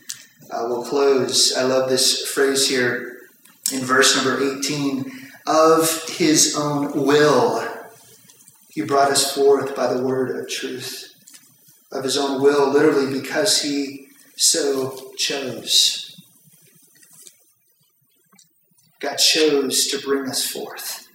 uh, 0.51 0.67
will 0.67 0.85
close. 0.85 1.55
I 1.57 1.63
love 1.63 1.89
this 1.89 2.27
phrase 2.27 2.69
here 2.69 3.17
in 3.73 3.81
verse 3.81 4.15
number 4.15 4.39
18 4.59 5.24
of 5.47 6.09
His 6.09 6.55
own 6.57 7.05
will. 7.05 7.67
He 8.69 8.81
brought 8.81 9.11
us 9.11 9.33
forth 9.33 9.75
by 9.75 9.93
the 9.93 10.03
word 10.03 10.35
of 10.37 10.49
truth. 10.49 11.13
Of 11.91 12.03
His 12.03 12.17
own 12.17 12.41
will, 12.41 12.71
literally, 12.71 13.19
because 13.19 13.61
He 13.61 14.07
so 14.35 15.11
chose. 15.17 16.05
God 18.99 19.17
chose 19.17 19.87
to 19.87 19.99
bring 19.99 20.29
us 20.29 20.45
forth. 20.45 21.07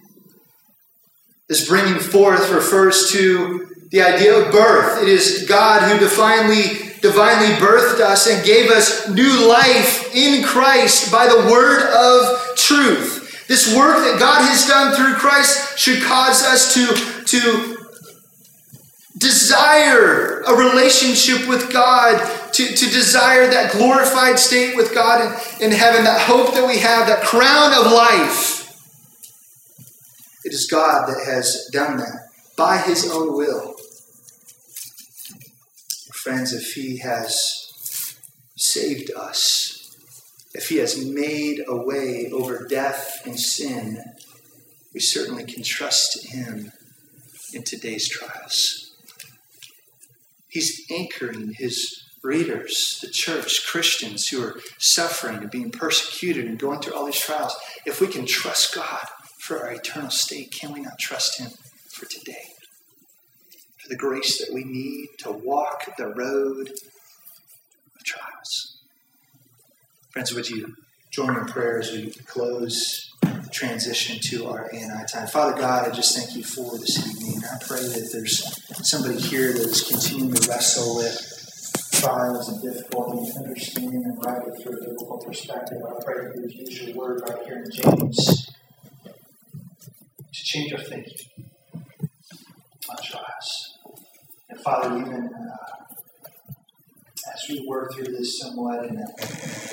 This 1.49 1.67
bringing 1.67 1.99
forth 1.99 2.49
refers 2.51 3.11
to 3.11 3.67
the 3.91 4.01
idea 4.01 4.33
of 4.33 4.53
birth. 4.53 5.03
It 5.03 5.09
is 5.09 5.45
God 5.47 5.81
who 5.81 5.99
divinely, 5.99 6.93
divinely 7.01 7.53
birthed 7.55 7.99
us 7.99 8.27
and 8.27 8.45
gave 8.45 8.71
us 8.71 9.09
new 9.09 9.47
life 9.47 10.15
in 10.15 10.43
Christ 10.43 11.11
by 11.11 11.27
the 11.27 11.51
word 11.51 11.81
of 11.81 12.55
truth. 12.55 13.20
This 13.47 13.75
work 13.75 13.97
that 13.97 14.19
God 14.19 14.47
has 14.47 14.65
done 14.67 14.95
through 14.95 15.15
Christ 15.15 15.77
should 15.77 16.01
cause 16.03 16.43
us 16.43 16.73
to, 16.73 16.85
to 17.25 17.77
desire 19.17 20.41
a 20.41 20.55
relationship 20.55 21.47
with 21.47 21.71
God, 21.71 22.17
to, 22.53 22.65
to 22.65 22.85
desire 22.85 23.47
that 23.47 23.71
glorified 23.71 24.39
state 24.39 24.75
with 24.75 24.93
God 24.93 25.21
in, 25.59 25.67
in 25.67 25.71
heaven, 25.71 26.03
that 26.03 26.21
hope 26.21 26.53
that 26.53 26.67
we 26.67 26.79
have, 26.79 27.07
that 27.07 27.23
crown 27.23 27.73
of 27.73 27.91
life. 27.91 28.59
It 30.43 30.53
is 30.53 30.67
God 30.69 31.07
that 31.07 31.23
has 31.25 31.69
done 31.71 31.97
that 31.97 32.29
by 32.57 32.77
his 32.77 33.09
own 33.11 33.35
will. 33.35 33.75
Friends, 36.13 36.53
if 36.53 36.73
he 36.73 36.97
has 36.99 37.71
saved 38.55 39.11
us, 39.15 39.80
if 40.53 40.69
he 40.69 40.77
has 40.77 41.05
made 41.05 41.63
a 41.67 41.75
way 41.75 42.29
over 42.31 42.67
death 42.67 43.21
and 43.25 43.39
sin, 43.39 44.03
we 44.93 44.99
certainly 44.99 45.45
can 45.45 45.63
trust 45.63 46.27
him 46.27 46.71
in 47.53 47.63
today's 47.63 48.09
trials. 48.09 48.91
He's 50.49 50.85
anchoring 50.91 51.53
his 51.57 52.01
readers, 52.23 52.99
the 53.01 53.09
church, 53.09 53.65
Christians 53.65 54.27
who 54.27 54.43
are 54.43 54.59
suffering 54.77 55.37
and 55.37 55.51
being 55.51 55.71
persecuted 55.71 56.45
and 56.45 56.59
going 56.59 56.79
through 56.79 56.93
all 56.93 57.05
these 57.05 57.19
trials. 57.19 57.55
If 57.85 57.99
we 57.99 58.07
can 58.07 58.25
trust 58.25 58.75
God 58.75 59.05
for 59.39 59.59
our 59.59 59.71
eternal 59.71 60.11
state, 60.11 60.51
can 60.51 60.71
we 60.71 60.81
not 60.81 60.99
trust 60.99 61.39
Him 61.39 61.51
for 61.89 62.05
today? 62.05 62.45
For 63.79 63.89
the 63.89 63.95
grace 63.95 64.37
that 64.39 64.53
we 64.53 64.63
need 64.63 65.07
to 65.19 65.31
walk 65.31 65.95
the 65.97 66.07
road 66.07 66.69
of 66.69 68.03
trials. 68.05 68.77
Friends, 70.11 70.33
would 70.33 70.49
you 70.49 70.75
join 71.09 71.37
in 71.37 71.45
prayer 71.45 71.79
as 71.79 71.93
we 71.93 72.09
close 72.25 73.13
the 73.21 73.49
transition 73.49 74.19
to 74.19 74.47
our 74.47 74.69
ANI 74.73 75.05
time? 75.09 75.25
Father 75.27 75.57
God, 75.57 75.87
I 75.87 75.95
just 75.95 76.17
thank 76.17 76.35
you 76.35 76.43
for 76.43 76.77
this 76.77 76.99
evening. 76.99 77.41
I 77.45 77.63
pray 77.65 77.79
that 77.79 78.09
there's 78.11 78.43
somebody 78.85 79.21
here 79.21 79.53
that 79.53 79.61
is 79.61 79.87
continuing 79.87 80.33
to 80.33 80.49
wrestle 80.49 80.97
with 80.97 81.89
trials 81.93 82.49
and 82.49 82.61
difficulties, 82.61 83.37
understanding 83.37 84.03
and 84.03 84.25
writing 84.25 84.53
through 84.61 84.73
a 84.73 84.81
biblical 84.81 85.23
perspective. 85.25 85.77
I 85.87 86.03
pray 86.03 86.25
that 86.25 86.35
you 86.35 86.41
would 86.41 86.53
use 86.55 86.81
your 86.81 86.95
word 86.97 87.21
right 87.29 87.45
here 87.45 87.63
in 87.63 87.71
James 87.71 88.51
to 89.05 90.43
change 90.43 90.73
our 90.73 90.79
thinking 90.79 91.27
on 92.89 92.97
trials. 93.01 93.77
And 94.49 94.59
Father, 94.59 94.97
even 94.97 95.29
uh, 95.33 95.80
as 97.41 97.49
we 97.49 97.65
work 97.67 97.93
through 97.93 98.15
this 98.15 98.39
somewhat 98.39 98.85
in 98.85 98.97
a, 98.97 99.05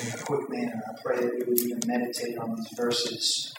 in 0.07 0.13
a 0.13 0.23
quick 0.23 0.49
manner, 0.49 0.81
I 0.87 1.01
pray 1.03 1.17
that 1.17 1.33
we 1.33 1.43
would 1.45 1.59
even 1.59 1.81
meditate 1.85 2.37
on 2.37 2.55
these 2.55 2.69
verses 2.75 3.53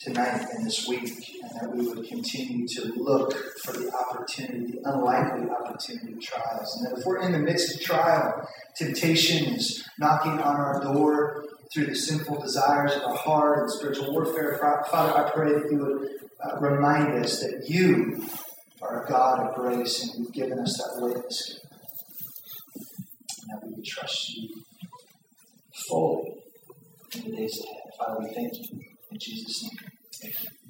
tonight 0.00 0.46
and 0.52 0.66
this 0.66 0.88
week, 0.88 1.12
and 1.42 1.50
that 1.60 1.76
we 1.76 1.86
would 1.86 2.06
continue 2.08 2.66
to 2.66 2.92
look 2.96 3.32
for 3.58 3.72
the 3.72 3.92
opportunity, 3.92 4.72
the 4.72 4.90
unlikely 4.90 5.48
opportunity 5.48 6.14
of 6.14 6.20
trials. 6.20 6.76
And 6.76 6.86
that 6.86 7.00
if 7.00 7.06
we're 7.06 7.20
in 7.20 7.32
the 7.32 7.38
midst 7.38 7.76
of 7.76 7.82
trial, 7.82 8.48
temptations 8.76 9.84
knocking 9.98 10.32
on 10.32 10.56
our 10.56 10.82
door 10.82 11.44
through 11.72 11.86
the 11.86 11.94
sinful 11.94 12.40
desires 12.40 12.92
of 12.94 13.02
our 13.04 13.16
heart 13.16 13.60
and 13.60 13.70
spiritual 13.70 14.12
warfare, 14.12 14.58
Father, 14.90 15.24
I 15.24 15.30
pray 15.30 15.52
that 15.52 15.70
you 15.70 15.78
would 15.78 16.08
uh, 16.44 16.58
remind 16.60 17.24
us 17.24 17.38
that 17.40 17.66
you 17.68 18.26
are 18.80 19.04
a 19.04 19.08
God 19.08 19.38
of 19.38 19.54
grace 19.54 20.02
and 20.02 20.24
you've 20.24 20.34
given 20.34 20.58
us 20.58 20.76
that 20.78 21.00
witness 21.00 21.60
trust 23.84 24.34
you 24.36 24.48
fully 25.88 26.34
in 27.14 27.30
the 27.30 27.36
days 27.36 27.64
ahead. 27.64 27.82
Father, 27.98 28.20
we 28.20 28.34
thank 28.34 28.52
you. 28.54 28.80
In 29.10 29.18
Jesus' 29.20 29.62
name, 29.64 29.90
amen. 30.24 30.61